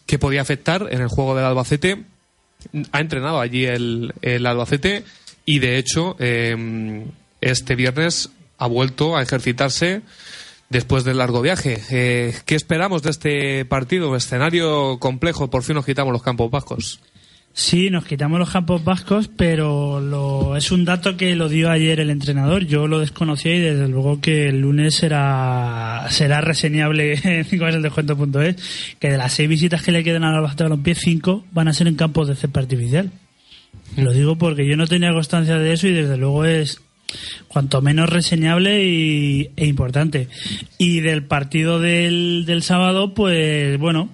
[0.06, 2.04] que podía afectar en el juego del Albacete.
[2.92, 5.04] Ha entrenado allí el, el Albacete
[5.44, 7.06] y de hecho eh,
[7.40, 10.02] este viernes ha vuelto a ejercitarse
[10.68, 11.82] después del largo viaje.
[11.90, 14.16] Eh, ¿Qué esperamos de este partido?
[14.16, 17.00] Escenario complejo, por fin nos quitamos los campos vascos.
[17.58, 22.00] Sí, nos quitamos los campos vascos, pero lo, es un dato que lo dio ayer
[22.00, 22.66] el entrenador.
[22.66, 29.08] Yo lo desconocía y desde luego que el lunes será, será reseñable en descuento.es que
[29.10, 31.94] de las seis visitas que le quedan al Albacete Balompié, cinco van a ser en
[31.94, 33.10] campos de césped artificial.
[33.96, 36.82] Lo digo porque yo no tenía constancia de eso y desde luego es
[37.48, 40.28] cuanto menos reseñable y, e importante.
[40.78, 44.10] Y del partido del, del sábado, pues bueno,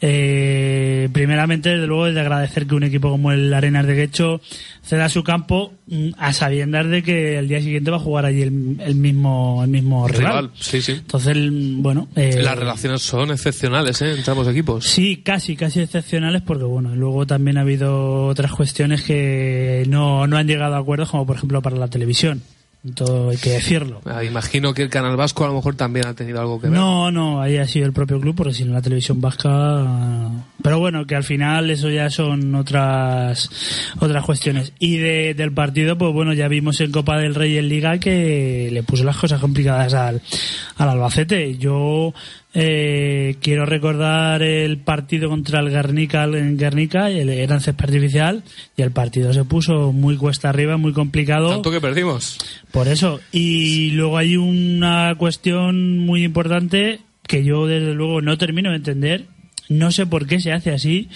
[0.00, 4.40] eh, primeramente, desde luego, es de agradecer que un equipo como el Arenas de Guecho
[4.82, 5.72] ceda su campo
[6.18, 9.70] a sabiendas de que el día siguiente va a jugar allí el, el mismo el
[9.70, 10.26] mismo rival.
[10.26, 10.92] Rival, sí, sí.
[10.92, 14.12] Entonces, el- bueno, eh, Las relaciones son excepcionales ¿eh?
[14.16, 14.84] entre ambos equipos.
[14.86, 20.36] Sí, casi, casi excepcionales porque, bueno, luego también ha habido otras cuestiones que no, no
[20.38, 22.42] han llegado a acuerdos, como por ejemplo para la televisión.
[22.94, 24.02] Todo hay que decirlo.
[24.04, 26.78] Ah, imagino que el Canal Vasco a lo mejor también ha tenido algo que ver.
[26.78, 29.48] No, no, ahí ha sido el propio club, porque si no la televisión vasca.
[30.62, 33.50] Pero bueno, que al final eso ya son otras
[34.00, 34.72] otras cuestiones.
[34.78, 38.68] Y de- del partido, pues bueno, ya vimos en Copa del Rey en Liga que
[38.70, 40.20] le puso las cosas complicadas al,
[40.76, 41.56] al Albacete.
[41.56, 42.12] Yo
[42.54, 48.42] eh, quiero recordar el partido contra el Guernica en Guernica, el- era en césped artificial,
[48.76, 51.50] y el partido se puso muy cuesta arriba, muy complicado.
[51.50, 52.38] Tanto que perdimos.
[52.70, 53.20] Por eso.
[53.32, 59.24] Y luego hay una cuestión muy importante que yo desde luego no termino de entender.
[59.68, 61.08] No sé por qué se hace así.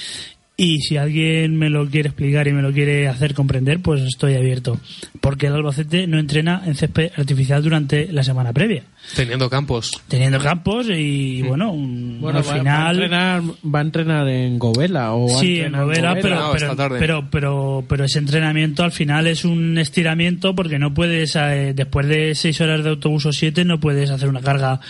[0.60, 4.34] Y si alguien me lo quiere explicar y me lo quiere hacer comprender, pues estoy
[4.34, 4.80] abierto.
[5.20, 8.82] Porque el Albacete no entrena en césped artificial durante la semana previa.
[9.14, 9.90] Teniendo campos.
[10.08, 12.94] Teniendo campos y bueno, un- Bueno, al va, va a final...
[12.96, 13.42] entrenar,
[13.74, 18.18] va a entrenar en Govela o Sí, en Govela, pero, pero, pero, pero, pero ese
[18.18, 22.90] entrenamiento al final es un estiramiento porque no puedes, eh, después de seis horas de
[22.90, 24.80] autobús o siete, no puedes hacer una carga,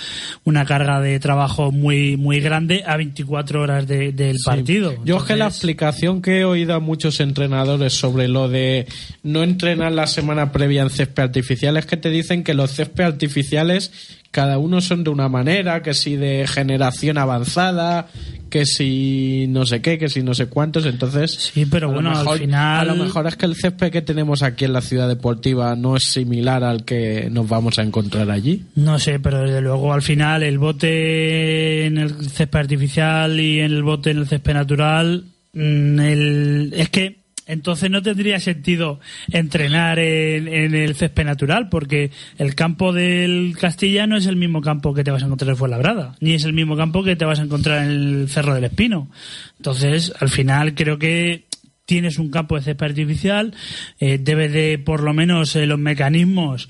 [0.45, 4.95] una carga de trabajo muy, muy grande a 24 horas de- del partido.
[5.05, 8.87] Yo es que la explicación que he oído a muchos entrenadores sobre lo de
[9.23, 13.05] no entrenar la semana previa en césped artificial es que te dicen que los césped
[13.05, 18.09] artificiales cada uno son de una manera, que si de generación avanzada,
[18.51, 22.39] que si no sé qué, que si no sé cuántos, entonces Sí, pero bueno, al
[22.39, 25.77] final- a lo mejor es que el césped que tenemos aquí en la ciudad deportiva
[25.77, 28.65] no es similar al que nos vamos a encontrar allí.
[28.75, 33.73] No sé, pero desde luego al final el bote en el césped artificial y en
[33.73, 37.18] el bote en el césped natural, mm, el, es que
[37.49, 39.01] entonces no tendría sentido
[39.33, 44.61] entrenar en, en el césped natural, porque el campo del Castilla no es el mismo
[44.61, 47.25] campo que te vas a encontrar en Fuenlabrada, ni es el mismo campo que te
[47.25, 49.09] vas a encontrar en el Cerro del Espino.
[49.57, 51.49] Entonces, al final creo que
[51.89, 53.55] tienes un campo de césped artificial,
[53.99, 56.69] eh, debes de por lo menos eh, los mecanismos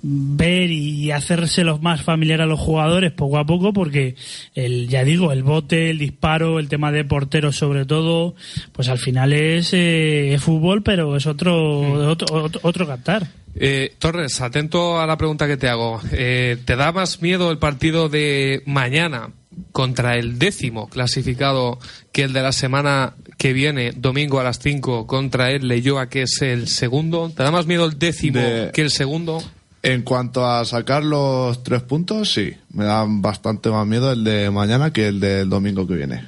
[0.00, 4.14] ver y hacérselos más familiar a los jugadores poco a poco porque
[4.54, 8.36] el ya digo el bote el disparo el tema de porteros sobre todo
[8.72, 13.26] pues al final es, eh, es fútbol pero es otro otro, otro, otro cantar
[13.62, 16.00] Eh, Torres, atento a la pregunta que te hago.
[16.12, 19.32] Eh, ¿Te da más miedo el partido de mañana
[19.72, 21.78] contra el décimo clasificado
[22.10, 26.22] que el de la semana que viene, domingo a las 5, contra el Leyoa, que
[26.22, 27.30] es el segundo?
[27.36, 29.42] ¿Te da más miedo el décimo De- que el segundo?
[29.82, 32.54] En cuanto a sacar los tres puntos, sí.
[32.72, 36.24] Me dan bastante más miedo el de mañana que el del domingo que viene.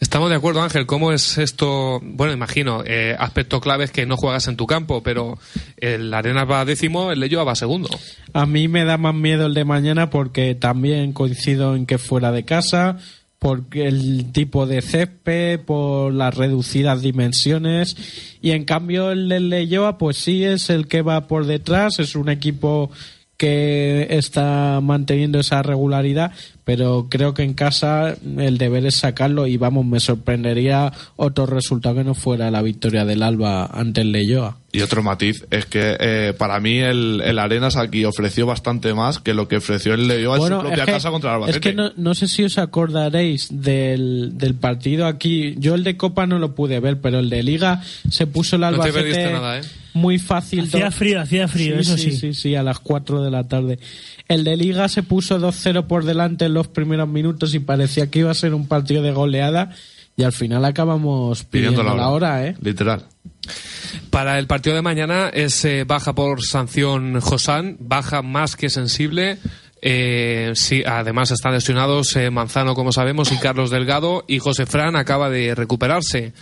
[0.00, 0.86] Estamos de acuerdo, Ángel.
[0.86, 2.00] ¿Cómo es esto?
[2.02, 5.38] Bueno, imagino, eh, aspecto clave es que no juegas en tu campo, pero
[5.76, 7.88] el Arena va décimo, el Leyoa va segundo.
[8.32, 12.30] A mí me da más miedo el de mañana porque también coincido en que fuera
[12.30, 12.98] de casa,
[13.38, 17.96] por el tipo de césped, por las reducidas dimensiones
[18.40, 22.16] y en cambio el del Leyoa pues sí es el que va por detrás, es
[22.16, 22.90] un equipo
[23.38, 26.32] que está manteniendo esa regularidad,
[26.64, 31.94] pero creo que en casa el deber es sacarlo y vamos, me sorprendería otro resultado
[31.94, 34.58] que no fuera la victoria del Alba ante el Leyoa.
[34.72, 39.18] Y otro matiz es que eh, para mí el, el Arenas aquí ofreció bastante más
[39.20, 41.42] que lo que ofreció el Leyoa en su propia es que- casa contra el Es
[41.44, 41.70] Albacete.
[41.70, 45.54] que no, no sé si os acordaréis del, del partido aquí.
[45.58, 48.62] Yo el de Copa no lo pude ver, pero el de Liga se puso el
[48.62, 49.62] No te Albacete perdiste nada, ¿eh?
[49.98, 50.64] Muy fácil.
[50.64, 53.46] hacía frío hacía frío sí, eso sí, sí, sí, sí, a las 4 de la
[53.46, 53.78] tarde.
[54.28, 58.20] El de Liga se puso 2-0 por delante en los primeros minutos y parecía que
[58.20, 59.70] iba a ser un partido de goleada
[60.16, 62.56] y al final acabamos pidiendo Pidiendo la hora, ¿eh?
[62.60, 63.04] Literal.
[64.10, 69.38] Para el partido de mañana es eh, baja por sanción Josán, baja más que sensible.
[69.80, 74.96] Eh, sí, además están lesionados eh, Manzano, como sabemos, y Carlos Delgado, y José Fran
[74.96, 76.32] acaba de recuperarse.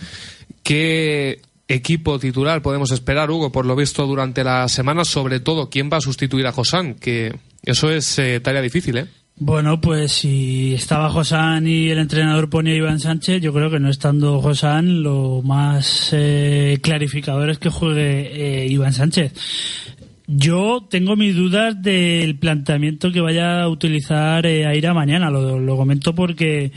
[0.63, 5.05] ¿Qué equipo titular podemos esperar, Hugo, por lo visto durante la semana?
[5.05, 6.95] Sobre todo, ¿quién va a sustituir a Josán?
[6.95, 9.07] Que eso es eh, tarea difícil, ¿eh?
[9.39, 13.79] Bueno, pues si estaba Josán y el entrenador ponía a Iván Sánchez, yo creo que
[13.79, 19.33] no estando Josán, lo más eh, clarificador es que juegue eh, Iván Sánchez.
[20.25, 25.77] Yo tengo mis dudas del planteamiento que vaya a utilizar eh, Aira mañana, lo, lo
[25.77, 26.71] comento porque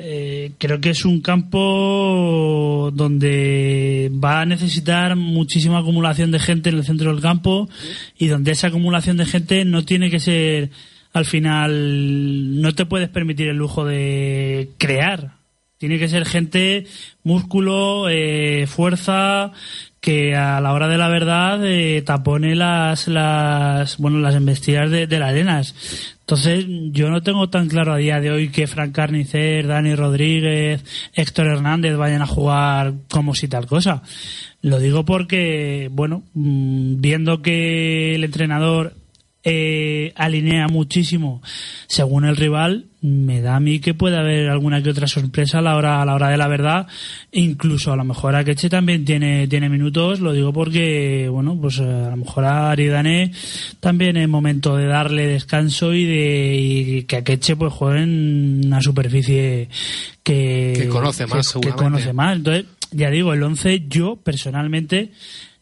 [0.00, 6.76] eh, creo que es un campo donde va a necesitar muchísima acumulación de gente en
[6.76, 7.68] el centro del campo
[8.16, 10.70] y donde esa acumulación de gente no tiene que ser
[11.12, 15.32] al final no te puedes permitir el lujo de crear.
[15.78, 16.86] Tiene que ser gente
[17.24, 19.52] músculo eh, fuerza
[20.08, 25.06] que a la hora de la verdad eh, tapone las las bueno las embestidas de,
[25.06, 25.74] de las arenas
[26.20, 30.82] Entonces, yo no tengo tan claro a día de hoy que Frank Carnicer, Dani Rodríguez,
[31.12, 34.02] Héctor Hernández vayan a jugar como si tal cosa.
[34.62, 38.94] Lo digo porque, bueno, mm, viendo que el entrenador
[39.50, 41.42] eh, alinea muchísimo
[41.86, 45.62] según el rival, me da a mí que puede haber alguna que otra sorpresa a
[45.62, 46.86] la hora, a la hora de la verdad.
[47.32, 52.10] Incluso a lo mejor Akeche también tiene, tiene minutos, lo digo porque, bueno, pues a
[52.10, 53.32] lo mejor a Aridane
[53.80, 58.82] también es momento de darle descanso y de y que Akeche pues juegue en una
[58.82, 59.68] superficie
[60.22, 61.82] que, Que conoce más, que seguramente.
[61.84, 62.36] conoce más.
[62.36, 65.12] Entonces, ya digo, el 11 yo personalmente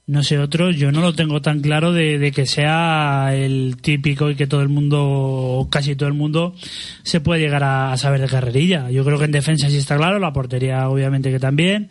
[0.07, 4.31] no sé otros, yo no lo tengo tan claro de, de que sea el típico
[4.31, 6.55] y que todo el mundo, casi todo el mundo,
[7.03, 8.89] se puede llegar a, a saber de carrerilla.
[8.91, 11.91] Yo creo que en defensa sí está claro, la portería obviamente que también,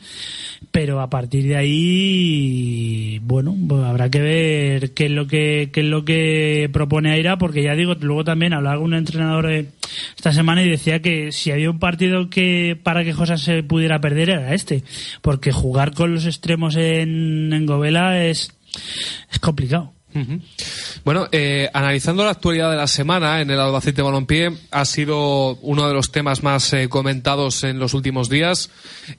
[0.71, 5.81] pero a partir de ahí, bueno, pues habrá que ver qué es lo que, qué
[5.81, 9.67] es lo que propone Aira, porque ya digo, luego también hablaba con un entrenador eh,
[10.15, 13.99] esta semana y decía que si había un partido que para que José se pudiera
[13.99, 14.83] perder era este,
[15.21, 18.51] porque jugar con los extremos en, en Govela es,
[19.31, 19.94] es complicado.
[21.03, 25.87] Bueno, eh, analizando la actualidad de la semana en el Albacete Balompié, ha sido uno
[25.87, 28.69] de los temas más eh, comentados en los últimos días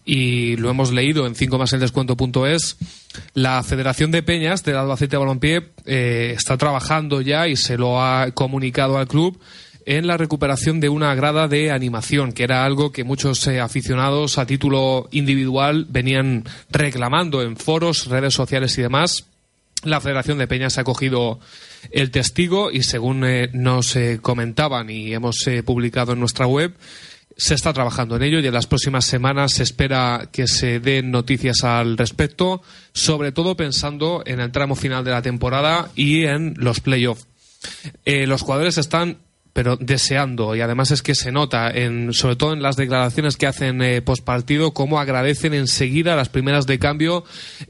[0.05, 2.79] y lo hemos leído en 5 más el descuento.es.
[3.35, 8.31] La Federación de Peñas del Albacete Balompié eh, está trabajando ya y se lo ha
[8.33, 9.39] comunicado al club
[9.85, 14.47] en la recuperación de una grada de animación, que era algo que muchos aficionados a
[14.47, 19.27] título individual venían reclamando en foros, redes sociales y demás.
[19.87, 21.39] La Federación de Peñas ha cogido
[21.93, 26.74] el testigo y según eh, nos eh, comentaban y hemos eh, publicado en nuestra web,
[27.37, 31.12] se está trabajando en ello y en las próximas semanas se espera que se den
[31.12, 32.62] noticias al respecto,
[32.93, 37.28] sobre todo pensando en el tramo final de la temporada y en los playoffs.
[38.05, 39.18] Los jugadores están
[39.57, 40.55] pero deseando.
[40.55, 44.03] Y además es que se nota en sobre todo en las declaraciones que hacen eh,
[44.75, 47.25] cómo agradecen enseguida las primeras de cambio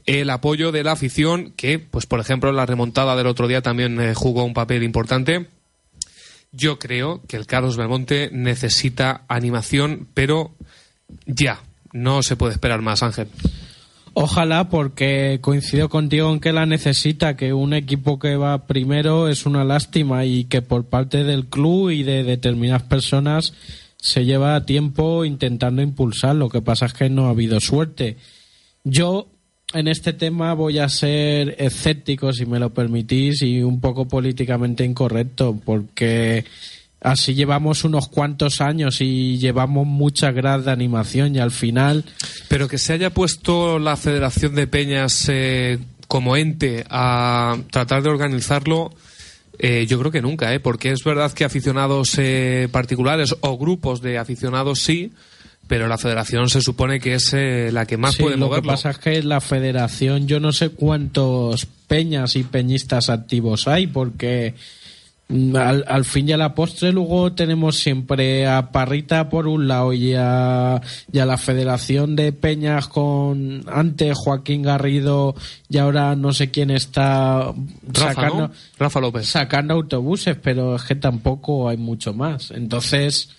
[0.05, 3.61] el apoyo de la afición que pues por ejemplo en la remontada del otro día
[3.61, 5.47] también eh, jugó un papel importante.
[6.51, 10.55] Yo creo que el Carlos Belmonte necesita animación pero
[11.25, 11.61] ya
[11.93, 13.29] no se puede esperar más Ángel
[14.19, 19.45] Ojalá, porque coincido contigo en que la necesita, que un equipo que va primero es
[19.45, 23.53] una lástima y que por parte del club y de determinadas personas
[23.97, 26.35] se lleva tiempo intentando impulsar.
[26.35, 28.17] Lo que pasa es que no ha habido suerte.
[28.83, 29.27] Yo
[29.75, 34.83] en este tema voy a ser escéptico, si me lo permitís, y un poco políticamente
[34.83, 36.43] incorrecto, porque
[37.11, 42.03] así llevamos unos cuantos años y llevamos mucha grada de animación y al final
[42.47, 48.09] Pero que se haya puesto la Federación de Peñas eh, como ente a tratar de
[48.09, 48.91] organizarlo,
[49.59, 50.59] eh, yo creo que nunca, ¿eh?
[50.59, 55.11] porque es verdad que aficionados eh, particulares o grupos de aficionados sí,
[55.67, 58.63] pero la Federación se supone que es eh, la que más Sí, puede lo moverlo.
[58.71, 63.87] que pasa es que la federación, yo no sé cuántos peñas y peñistas activos hay,
[63.87, 64.53] porque
[65.29, 69.91] al, al fin y a la postre luego tenemos siempre a Parrita por un lado
[69.91, 75.35] y a, y a la federación de peñas con antes Joaquín Garrido
[75.69, 77.53] y ahora no sé quién está
[77.87, 78.51] Rafa, sacando, ¿no?
[78.79, 79.27] Rafa López.
[79.27, 82.51] sacando autobuses, pero es que tampoco hay mucho más.
[82.51, 83.29] Entonces,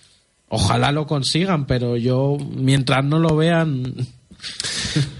[0.47, 3.95] ojalá lo consigan, pero yo, mientras no lo vean,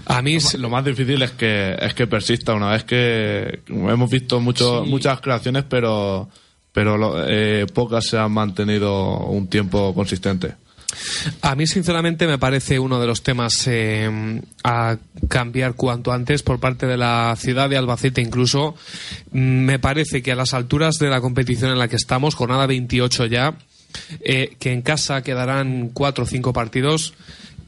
[0.06, 4.40] A mí, Lo más difícil es que es que persista una vez que hemos visto
[4.40, 4.90] mucho, Sí.
[4.90, 6.30] muchas creaciones, pero
[6.80, 10.56] pero eh, pocas se han mantenido un tiempo consistente.
[11.42, 14.96] A mí, sinceramente, me parece uno de los temas eh, a
[15.28, 18.22] cambiar cuanto antes por parte de la ciudad de Albacete.
[18.22, 18.76] Incluso
[19.34, 22.66] mm, me parece que a las alturas de la competición en la que estamos, jornada
[22.66, 23.58] 28 ya,
[24.22, 27.14] eh, que en casa quedarán cuatro o cinco partidos.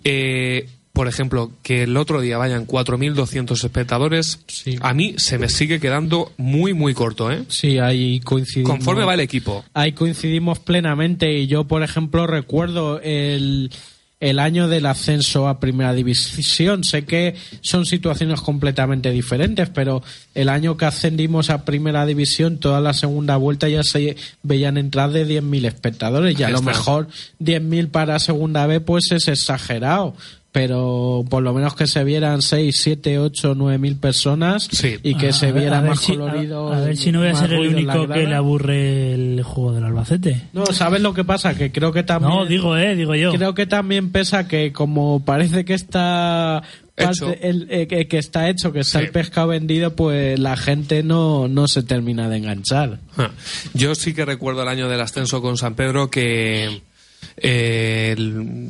[0.05, 4.77] eh, por ejemplo, que el otro día vayan 4.200 espectadores, Sí.
[4.81, 7.43] a mí se me sigue quedando muy, muy corto, ¿eh?
[7.47, 8.71] sí, ahí coincidimos.
[8.71, 9.63] Conforme va el equipo.
[9.73, 13.71] Ahí coincidimos plenamente y yo, por ejemplo, recuerdo el,
[14.19, 16.83] el año del ascenso a Primera División.
[16.83, 20.03] Sé que son situaciones completamente diferentes, pero
[20.35, 25.11] el año que ascendimos a Primera División, toda la segunda vuelta ya se veían entrar
[25.11, 27.07] de 10.000 espectadores y a lo mejor
[27.39, 30.15] 10.000 para segunda vez pues es exagerado.
[30.53, 34.97] Pero por lo menos que se vieran 6, 7, 8, 9 mil personas Sí.
[35.01, 36.73] y que A- se viera ver más si- colorido.
[36.73, 39.71] A, a ver si no voy a ser el único que le aburre el juego
[39.73, 40.41] del Albacete.
[40.51, 41.55] No, ¿sabes lo que pasa?
[41.55, 42.33] Que creo que también.
[42.33, 43.31] No, digo, eh, digo yo.
[43.33, 46.63] Creo que también pesa que, como parece que está
[46.95, 49.05] parte, el, eh, que- que está hecho, que está Sí.
[49.05, 52.99] el pescado vendido, pues la gente no, no se termina de enganchar.
[53.17, 53.31] Ah,
[53.73, 56.81] Yo sí que recuerdo el año del ascenso con San Pedro que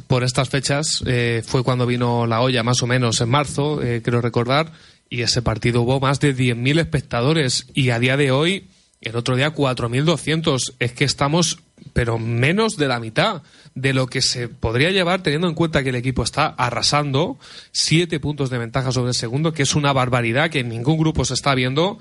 [0.07, 4.01] por estas fechas eh, fue cuando vino la olla, más o menos en marzo, eh,
[4.03, 4.71] creo recordar,
[5.09, 8.67] y ese partido hubo más de 10.000 espectadores y a día de hoy,
[9.01, 10.75] el otro día 4.200.
[10.79, 11.59] Es que estamos,
[11.91, 13.41] pero menos de la mitad
[13.75, 17.37] de lo que se podría llevar teniendo en cuenta que el equipo está arrasando,
[17.71, 21.25] siete puntos de ventaja sobre el segundo, que es una barbaridad que en ningún grupo
[21.25, 21.99] se está viendo.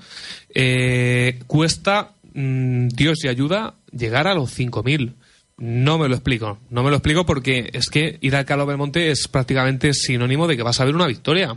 [0.53, 5.15] Eh, cuesta, mm, Dios y ayuda, llegar a los 5.000.
[5.61, 9.11] No me lo explico, no me lo explico porque es que ir al Carlos Belmonte
[9.11, 11.55] es prácticamente sinónimo de que vas a ver una victoria.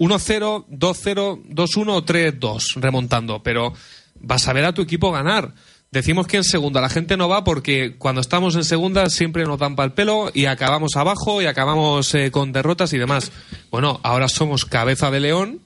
[0.00, 3.72] 1-0, 2-0, 2-1 o 3-2 remontando, pero
[4.18, 5.54] vas a ver a tu equipo ganar.
[5.92, 9.60] Decimos que en segunda la gente no va porque cuando estamos en segunda siempre nos
[9.60, 13.30] dan pal pelo y acabamos abajo y acabamos eh, con derrotas y demás.
[13.70, 15.60] Bueno, ahora somos cabeza de león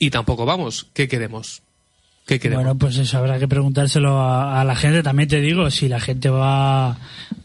[0.00, 0.88] y tampoco vamos.
[0.94, 1.62] ¿Qué queremos?
[2.28, 2.62] ¿Qué queremos?
[2.62, 5.02] Bueno, pues eso habrá que preguntárselo a, a la gente.
[5.02, 6.98] También te digo, si la gente va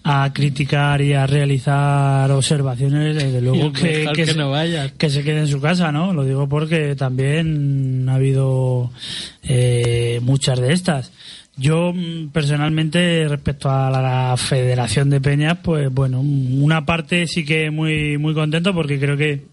[0.03, 4.91] a criticar y a realizar observaciones, desde luego que, que que se- no vayas.
[4.91, 6.11] que se quede en su casa, ¿no?
[6.13, 8.91] Lo digo porque también ha habido
[9.43, 11.11] eh, muchas de estas.
[11.55, 17.69] Yo mm, personalmente respecto a la Federación de Peñas, pues bueno, una parte sí que
[17.69, 19.43] muy muy contento porque creo que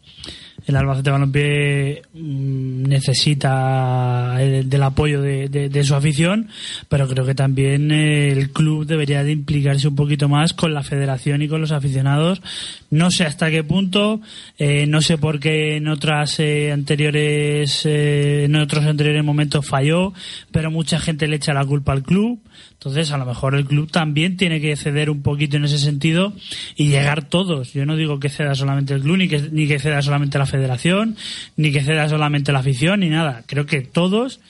[0.67, 6.49] el Albacete Balompié mm, necesita el- del apoyo de, su afición,
[6.89, 10.83] pero creo que también eh, el club debería de implicarse un poquito más con la
[10.83, 12.43] federación y con los aficionados.
[12.91, 14.21] No sé hasta qué punto,
[14.59, 20.13] eh, no sé por qué en otras eh, anteriores, eh, en otros anteriores momentos falló,
[20.51, 22.41] pero mucha gente le echa la culpa al club.
[22.73, 26.33] Entonces, a lo mejor el club también tiene que ceder un poquito en ese sentido
[26.77, 27.75] y llegar todos.
[27.75, 30.47] Yo no digo que ceda solamente el club, ni que, ni que ceda solamente la
[30.47, 31.17] federación,
[31.57, 33.43] ni que ceda solamente la afición, ni nada.
[33.47, 34.41] Creo que todos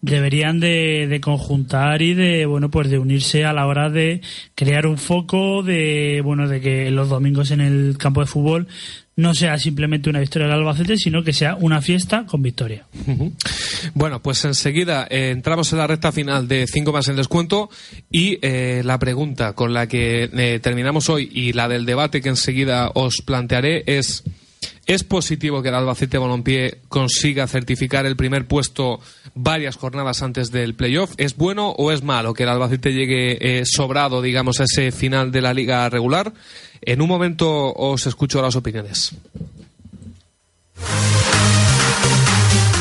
[0.00, 4.20] deberían de, de conjuntar y de, bueno, pues de unirse a la hora de
[4.54, 8.68] crear un foco de, bueno, de que los domingos en el campo de fútbol
[9.18, 12.86] no sea simplemente una victoria del Albacete, sino que sea una fiesta con victoria.
[13.92, 17.68] Bueno, pues enseguida eh, entramos en la recta final de 5 más el descuento
[18.12, 22.28] y eh, la pregunta con la que eh, terminamos hoy y la del debate que
[22.28, 24.22] enseguida os plantearé es
[24.86, 29.00] ¿Es positivo que el Albacete Balompié consiga certificar el primer puesto
[29.34, 31.12] varias jornadas antes del playoff?
[31.18, 35.30] ¿Es bueno o es malo que el Albacete llegue eh, sobrado, digamos, a ese final
[35.30, 36.32] de la liga regular?
[36.80, 39.12] En un momento os escucho las opiniones.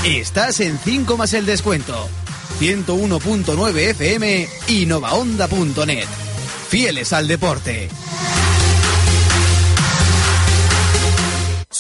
[0.06, 2.08] Estás en 5 más el descuento.
[2.60, 6.08] 101.9 FM y novaonda.net.
[6.70, 7.90] Fieles al deporte.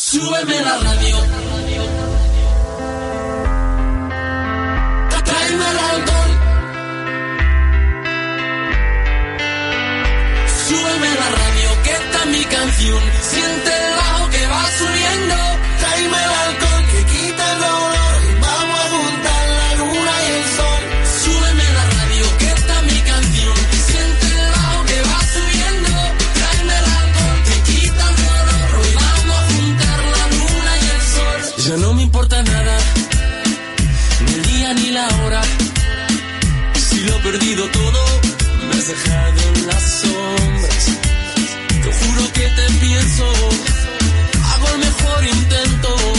[0.09, 1.17] Súbeme la radio.
[5.25, 6.31] Tráeme el alcohol.
[10.65, 13.03] Súbeme la radio, que esta es mi canción.
[13.21, 15.35] Siente el bajo que va subiendo.
[15.77, 16.66] Tráeme el alcohol
[37.32, 38.21] perdido todo,
[38.69, 40.86] me has dejado en las sombras.
[41.84, 43.25] Te juro que te pienso,
[44.51, 46.16] hago el mejor intento.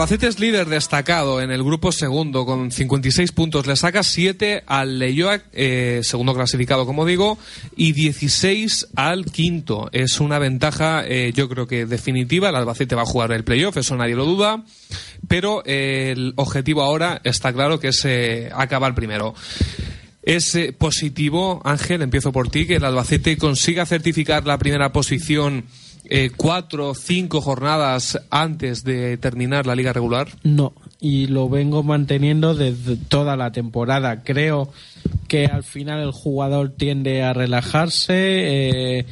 [0.00, 3.66] Albacete es líder destacado en el grupo segundo con 56 puntos.
[3.66, 7.36] Le saca 7 al Leyoa, eh, segundo clasificado, como digo,
[7.76, 9.90] y 16 al quinto.
[9.92, 12.48] Es una ventaja, eh, yo creo que definitiva.
[12.48, 14.64] El Albacete va a jugar el playoff, eso nadie lo duda.
[15.28, 19.34] Pero eh, el objetivo ahora está claro que es eh, acabar primero.
[20.22, 25.66] Es positivo, Ángel, empiezo por ti, que el Albacete consiga certificar la primera posición
[26.12, 30.28] eh, cuatro o cinco jornadas antes de terminar la liga regular.
[30.42, 34.24] No, y lo vengo manteniendo desde toda la temporada.
[34.24, 34.72] Creo
[35.28, 38.98] que al final el jugador tiende a relajarse.
[38.98, 39.06] eh,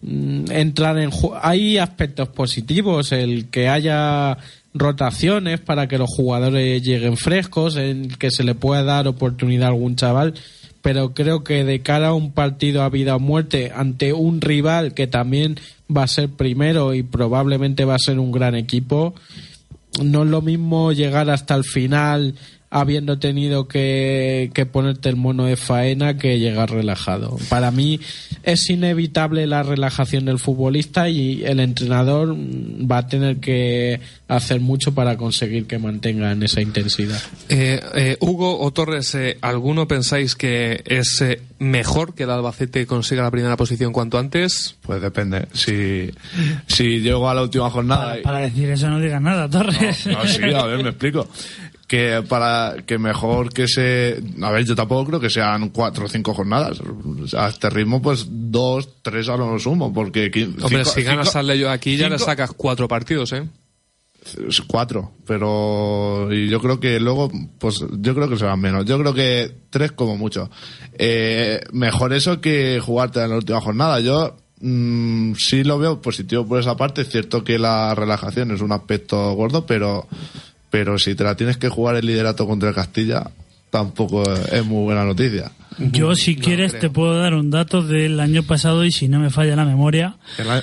[0.00, 1.10] entrar en
[1.42, 4.38] hay aspectos positivos el que haya
[4.72, 9.70] rotaciones para que los jugadores lleguen frescos en que se le pueda dar oportunidad a
[9.72, 10.34] algún chaval
[10.82, 14.94] pero creo que de cara a un partido a vida o muerte ante un rival
[14.94, 15.58] que también
[15.94, 19.14] va a ser primero y probablemente va a ser un gran equipo.
[20.02, 22.34] No es lo mismo llegar hasta el final
[22.70, 27.38] habiendo tenido que, que ponerte el mono de faena que llegar relajado.
[27.48, 28.00] Para mí
[28.42, 34.94] es inevitable la relajación del futbolista y el entrenador va a tener que hacer mucho
[34.94, 37.20] para conseguir que mantengan esa intensidad.
[37.48, 42.86] Eh, eh, Hugo o Torres, eh, ¿alguno pensáis que es eh, mejor que el Albacete
[42.86, 44.76] consiga la primera posición cuanto antes?
[44.82, 45.48] Pues depende.
[45.54, 46.10] Si,
[46.66, 48.16] si llego a la última jornada.
[48.22, 50.06] Para decir eso no digas nada, Torres.
[50.06, 51.26] No, sí, a ver, me explico.
[51.88, 54.22] Que para que mejor que se.
[54.42, 56.78] A ver, yo tampoco creo que sean cuatro o cinco jornadas.
[57.34, 59.92] A este ritmo, pues dos, tres a lo sumo.
[59.92, 60.26] Porque.
[60.60, 63.48] Hombre, cinco- si ganas al Leyo aquí ya le sacas cuatro partidos, ¿eh?
[64.66, 68.84] Cuatro, pero y yo creo que luego, pues yo creo que serán menos.
[68.84, 70.50] Yo creo que tres como mucho.
[70.98, 74.00] Eh, mejor eso que jugarte en la última jornada.
[74.00, 77.02] Yo mm, sí lo veo positivo por esa parte.
[77.02, 80.06] Es cierto que la relajación es un aspecto gordo, pero,
[80.70, 83.30] pero si te la tienes que jugar el liderato contra el Castilla,
[83.70, 85.52] tampoco es muy buena noticia.
[85.78, 89.30] Yo, si quieres, te puedo dar un dato del año pasado y si no me
[89.30, 90.62] falla la memoria, El año,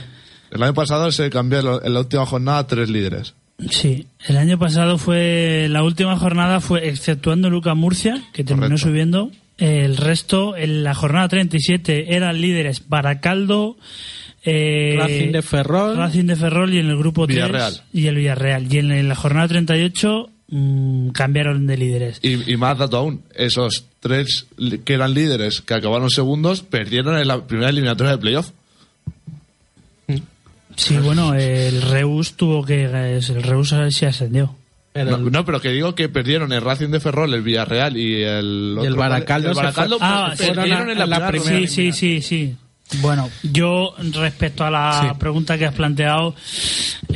[0.52, 3.34] el año pasado se cambió en la- en la última jornada tres líderes.
[3.70, 8.90] Sí, el año pasado fue la última jornada fue exceptuando Luca Murcia que terminó Correcto.
[8.90, 9.32] subiendo.
[9.58, 13.78] El resto en la jornada 37 eran líderes Baracaldo,
[14.46, 15.98] eh, Racing de Ferrol.
[15.98, 17.82] Racing de Ferrol y en el grupo 3 Villarreal.
[17.94, 18.74] y el Villarreal.
[18.74, 22.20] Y en la jornada 38 mm, cambiaron de líderes.
[22.22, 24.46] Y, y más dato aún, esos tres
[24.86, 28.52] que eran líderes que acabaron segundos perdieron en la primera eliminatoria de playoff.
[30.78, 34.56] Sí, bueno, el Reus tuvo que el Reus se ascendió.
[34.94, 38.78] No, no, pero que digo que perdieron el Racing de Ferrol, el Villarreal y el,
[38.82, 39.58] Y el otro- Baracaldo el
[40.02, 41.60] Ah, perdieron en la, primera.
[41.60, 42.56] Sí, sí, sí, sí.
[43.02, 46.36] Bueno, yo respecto a la pregunta que has planteado,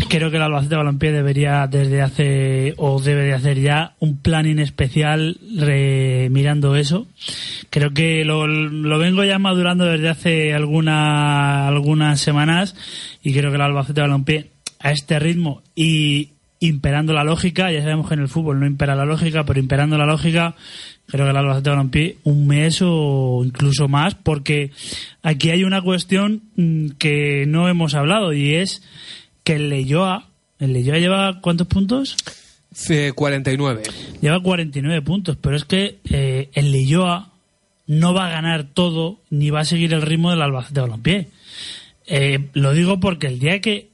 [0.09, 4.59] creo que el Albacete Balompié debería desde hace o debe de hacer ya un planning
[4.59, 7.07] especial re- mirando eso.
[7.69, 12.75] Creo que lo, lo vengo ya madurando desde hace alguna, algunas semanas
[13.23, 14.49] y creo que el Albacete Balompié
[14.79, 18.95] a este ritmo y imperando la lógica, ya sabemos que en el fútbol no impera
[18.95, 20.55] la lógica, pero imperando la lógica,
[21.09, 24.71] creo que el Albacete Balompié un mes o incluso más, porque
[25.23, 28.81] aquí hay una cuestión mm, que no hemos hablado y es
[29.43, 30.27] que el Leyoa,
[30.59, 32.15] el Leyoa lleva ¿cuántos puntos?
[32.71, 33.83] C- 49.
[34.21, 37.29] Lleva 49 puntos, pero es que eh, el Leyoa
[37.87, 41.27] no va a ganar todo ni va a seguir el ritmo del Albacete Balompié.
[42.05, 43.88] Eh, lo digo porque el día que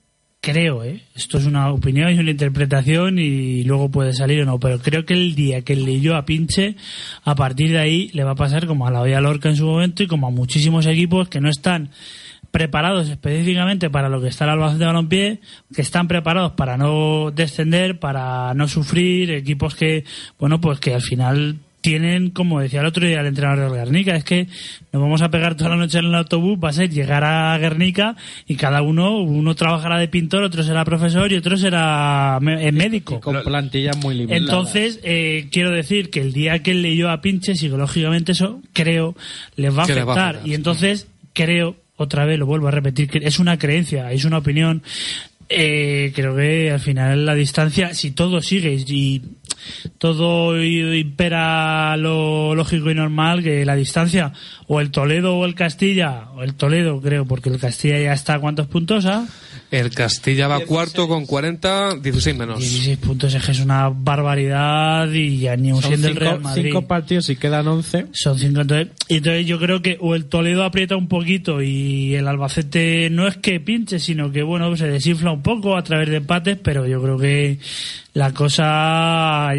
[0.45, 1.01] creo, ¿eh?
[1.15, 5.03] esto es una opinión y una interpretación y luego puede salir o no, pero creo
[5.03, 6.75] que el día que el Leyoa pinche,
[7.23, 9.65] a partir de ahí le va a pasar como a la Olla Lorca en su
[9.65, 11.89] momento y como a muchísimos equipos que no están
[12.51, 15.39] preparados específicamente para lo que está el Albacete de Balompié,
[15.73, 20.05] que están preparados para no descender, para no sufrir, equipos que,
[20.37, 24.15] bueno, pues que al final tienen, como decía el otro día el entrenador de Guernica,
[24.15, 24.47] es que
[24.91, 27.55] nos vamos a pegar toda la noche en el autobús, va a ser llegar a
[27.59, 28.15] Guernica
[28.47, 33.19] y cada uno, uno trabajará de pintor, otro será profesor y otro será eh, médico.
[33.21, 34.41] con plantillas muy limitadas.
[34.41, 39.15] Entonces, eh, quiero decir que el día que él leyó a Pinche, psicológicamente eso, creo,
[39.55, 40.35] les va a les va a afectar.
[40.37, 44.25] afectar, y entonces, creo, otra vez lo vuelvo a repetir, que es una creencia, es
[44.25, 44.81] una opinión.
[45.47, 49.21] Eh, creo que al final la distancia, si todo sigue y
[49.97, 54.31] todo impera lo lógico y normal, que la distancia,
[54.67, 58.35] o el Toledo o el Castilla, o el Toledo creo, porque el Castilla ya está
[58.35, 59.27] a cuántos puntos, ¿ah?
[59.71, 62.59] El Castilla va cuarto con 40, 16 menos.
[62.59, 66.39] 16 puntos es que es una barbaridad y ya ni un Son siendo el Real
[66.39, 66.63] Madrid.
[66.65, 68.05] cinco partidos y quedan 11.
[68.13, 68.61] Son cinco.
[68.61, 73.09] Entonces, y entonces yo creo que o el Toledo aprieta un poquito y el Albacete
[73.09, 76.57] no es que pinche, sino que bueno, se desinfla un poco a través de empates,
[76.61, 77.59] pero yo creo que
[78.13, 79.49] la cosa,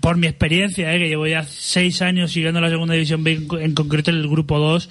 [0.00, 3.46] por mi experiencia, eh, que llevo ya seis años siguiendo la segunda división B, en
[3.48, 4.90] co- en concreto en el grupo 2,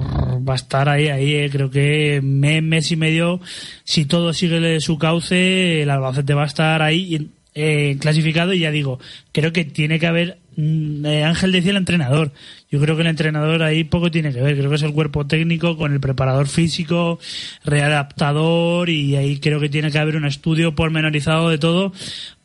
[0.00, 1.48] va a estar ahí, ahí, eh.
[1.50, 3.40] creo que mes, mes y medio,
[3.84, 8.70] si todo sigue su cauce, el Albacete va a estar ahí eh, clasificado y ya
[8.70, 8.98] digo,
[9.32, 12.32] creo que tiene que haber, mm, eh, Ángel decía el entrenador,
[12.74, 15.28] yo creo que el entrenador ahí poco tiene que ver, creo que es el cuerpo
[15.28, 17.20] técnico con el preparador físico,
[17.64, 21.92] readaptador y ahí creo que tiene que haber un estudio pormenorizado de todo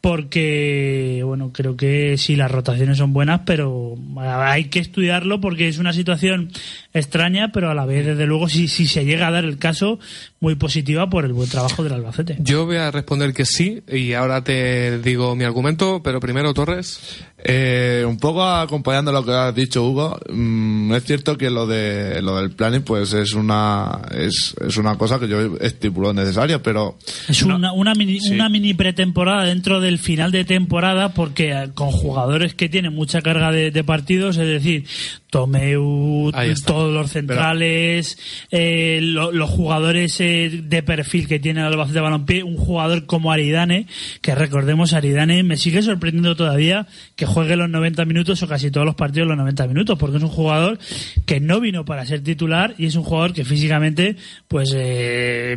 [0.01, 5.77] porque, bueno, creo que sí, las rotaciones son buenas, pero hay que estudiarlo porque es
[5.77, 6.51] una situación
[6.93, 9.99] extraña, pero a la vez, desde luego, si, si se llega a dar el caso,
[10.39, 12.37] muy positiva por el buen trabajo del Albacete.
[12.39, 17.25] Yo voy a responder que sí y ahora te digo mi argumento, pero primero Torres.
[17.41, 22.21] Eh, un poco acompañando lo que has dicho Hugo, mm, es cierto que lo de
[22.21, 26.97] lo del planning pues es una es, es una cosa que yo estipulo necesaria, pero
[27.27, 31.91] Es una, una, mini, una mini pretemporada dentro del final de temporada porque eh, con
[31.91, 34.85] jugadores que tienen mucha carga de, de partidos, es decir,
[35.29, 36.31] Tomeu,
[36.65, 38.17] todos los centrales,
[38.51, 43.31] eh, lo- los jugadores eh, de perfil que tiene el Albacete Balompié, un jugador como
[43.31, 43.85] Aridane,
[44.21, 48.85] que recordemos Aridane, me sigue sorprendiendo todavía que juegue los 90 minutos o casi todos
[48.85, 50.79] los partidos los 90 minutos, porque es un jugador
[51.25, 54.15] que no vino para ser titular y es un jugador que físicamente
[54.47, 55.55] pues eh,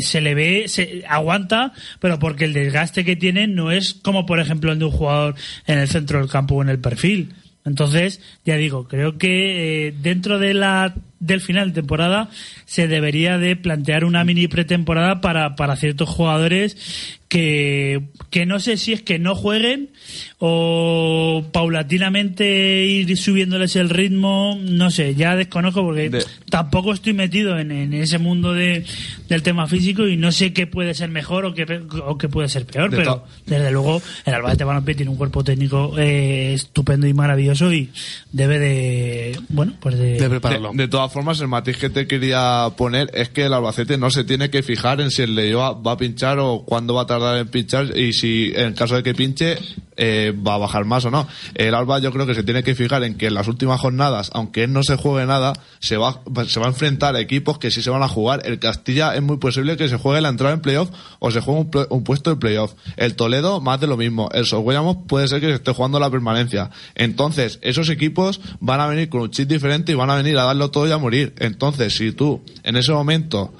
[0.00, 4.40] se le ve, se aguanta, pero porque el desgaste que tiene no es como por
[4.40, 5.34] ejemplo el de un jugador
[5.66, 7.34] en el centro del campo o en el perfil.
[7.64, 12.30] Entonces, ya digo, creo que eh, dentro de la del final de temporada
[12.66, 18.76] se debería de plantear una mini pretemporada para, para ciertos jugadores que, que no sé
[18.76, 19.90] si es que no jueguen
[20.38, 27.58] o paulatinamente ir subiéndoles el ritmo, no sé, ya desconozco porque De- tampoco estoy metido
[27.58, 28.84] en, en ese mundo de,
[29.28, 32.28] del tema físico y no sé qué puede ser mejor o qué, pe- o qué
[32.28, 36.54] puede ser peor, De pero desde luego el Albacete Balompié tiene un cuerpo técnico eh,
[36.54, 37.90] estupendo y maravilloso y
[38.32, 40.18] debe de, bueno, pues de...
[40.18, 40.72] De prepararlo.
[40.72, 44.24] de, de formas el matiz que te quería poner es que el Albacete no se
[44.24, 47.38] tiene que fijar en si el Leioa va a pinchar o cuándo va a tardar
[47.38, 49.58] en pinchar y si en caso de que pinche
[50.02, 51.28] eh, va a bajar más o no.
[51.54, 54.30] El Alba yo creo que se tiene que fijar en que en las últimas jornadas,
[54.32, 57.70] aunque él no se juegue nada, se va, se va a enfrentar a equipos que
[57.70, 58.40] sí se van a jugar.
[58.46, 60.88] El Castilla es muy posible que se juegue la entrada en playoff
[61.18, 62.72] o se juegue un, puesto en playoff.
[62.96, 64.30] El Toledo más de lo mismo.
[64.32, 66.70] El Soguellamos puede ser que se esté jugando la permanencia.
[66.94, 70.44] Entonces, esos equipos van a venir con un chip diferente y van a venir a
[70.44, 71.34] darlo todo y a morir.
[71.38, 73.52] Entonces, si tú en ese momento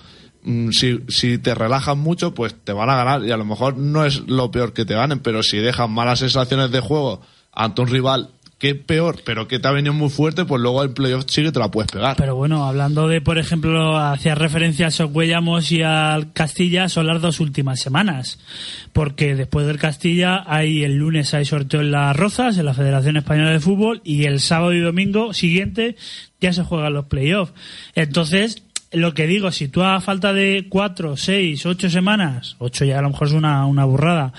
[0.72, 3.24] si, si te relajas mucho, pues te van a ganar.
[3.24, 6.20] Y a lo mejor no es lo peor que te ganen, pero si dejas malas
[6.20, 7.20] sensaciones de juego
[7.52, 8.30] ante un rival
[8.60, 11.50] que peor, pero que te ha venido muy fuerte, pues luego el playoff sí que
[11.50, 12.16] te la puedes pegar.
[12.18, 17.22] Pero bueno, hablando de, por ejemplo, hacia referencia a Socuellamos y al Castilla, son las
[17.22, 18.38] dos últimas semanas.
[18.92, 23.16] Porque después del Castilla hay el lunes hay sorteo en las Rozas, en la Federación
[23.16, 25.96] Española de Fútbol, y el sábado y domingo siguiente
[26.38, 27.54] ya se juegan los playoffs.
[27.94, 28.62] Entonces,
[28.92, 33.02] lo que digo, si tú a falta de cuatro, seis, ocho semanas, ocho ya a
[33.02, 34.32] lo mejor es una, una burrada,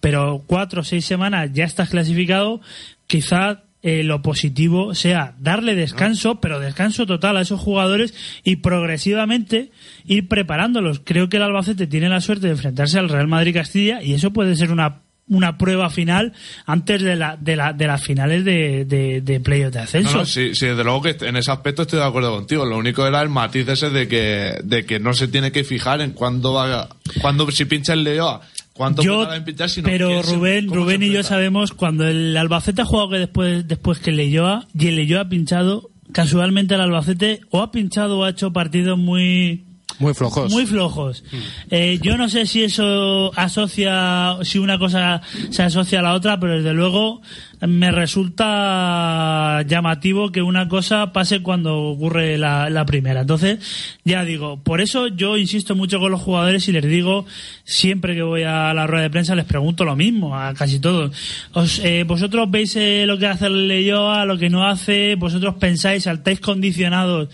[0.00, 2.60] pero cuatro o seis semanas ya estás clasificado,
[3.06, 9.70] quizá eh, lo positivo sea darle descanso, pero descanso total a esos jugadores y progresivamente
[10.06, 11.00] ir preparándolos.
[11.04, 14.32] Creo que el Albacete tiene la suerte de enfrentarse al Real Madrid Castilla y eso
[14.32, 16.32] puede ser una una prueba final
[16.66, 20.16] antes de la de, la, de las finales de, de, de playoff de No, ascenso.
[20.18, 22.64] no, sí, sí, desde luego que en ese aspecto estoy de acuerdo contigo.
[22.64, 26.00] Lo único era el matiz ese de que, de que no se tiene que fijar
[26.00, 26.88] en cuándo va,
[27.20, 28.40] cuándo si pincha el Leoa,
[28.72, 32.84] cuánto Yo, en pinchar, sino pero Rubén, Rubén y yo sabemos cuando el Albacete ha
[32.84, 37.40] jugado que después, después que el Leyoa y el Leyoa ha pinchado, casualmente el Albacete
[37.50, 39.64] o ha pinchado o ha hecho partidos muy
[39.98, 40.52] Muy flojos.
[40.52, 41.24] muy flojos.
[41.70, 46.38] Eh, yo no sé si eso asocia, si una cosa se asocia a la otra,
[46.38, 47.22] pero desde luego
[47.60, 53.22] me resulta llamativo que una cosa pase cuando ocurre la, la primera.
[53.22, 53.58] Entonces,
[54.04, 57.26] ya digo, por eso yo insisto mucho con los jugadores y les digo,
[57.64, 61.16] siempre que voy a la rueda de prensa les pregunto lo mismo, a casi todos.
[61.52, 65.54] Os, eh, vosotros veis eh, lo que hace el Leyoa, lo que no hace, vosotros
[65.54, 67.28] pensáis, saltáis condicionados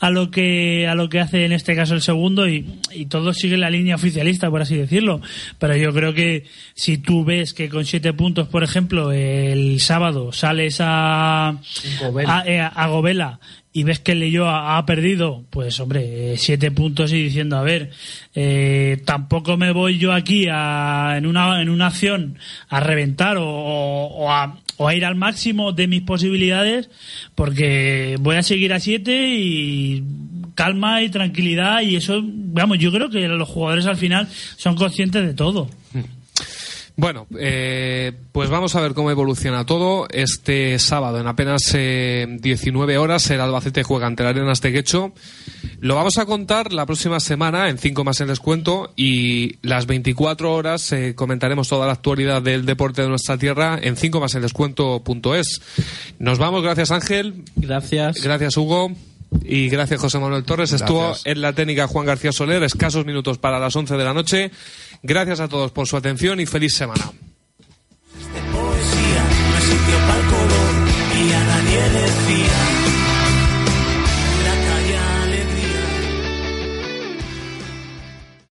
[0.00, 3.36] a lo que, a lo que hace en este caso el segundo y, y todos
[3.36, 5.20] siguen la línea oficialista, por así decirlo.
[5.58, 9.80] Pero yo creo que si tú ves que con siete puntos, por ejemplo, el el
[9.80, 11.56] sábado sales a
[12.00, 12.38] Gobela.
[12.38, 13.40] a, eh, a Gobela
[13.72, 17.62] y ves que el Leyoa ha perdido, pues hombre, eh, siete puntos y diciendo, a
[17.62, 17.90] ver,
[18.34, 22.38] eh, tampoco me voy yo aquí a, en, una, en una acción
[22.68, 26.88] a reventar o, o- a, o a ir al máximo de mis posibilidades,
[27.34, 30.02] porque voy a seguir a siete y
[30.54, 35.24] calma y tranquilidad y eso, vamos, yo creo que los jugadores al final son conscientes
[35.24, 35.68] de todo.
[36.98, 40.08] Bueno, eh, pues vamos a ver cómo evoluciona todo.
[40.10, 45.12] Este sábado, en apenas eh, 19 horas, el Albacete juega ante el Arenas de Guecho.
[45.78, 50.52] Lo vamos a contar la próxima semana en 5 más en descuento y las 24
[50.52, 54.42] horas eh, comentaremos toda la actualidad del deporte de nuestra tierra en 5 más en
[54.42, 55.60] descuento.es.
[56.18, 58.24] Nos vamos, gracias Ángel, Gracias.
[58.24, 58.90] gracias Hugo.
[59.42, 60.72] Y gracias José Manuel Torres.
[60.72, 64.50] Estuvo en la técnica Juan García Soler, escasos minutos para las 11 de la noche.
[65.02, 67.12] Gracias a todos por su atención y feliz semana.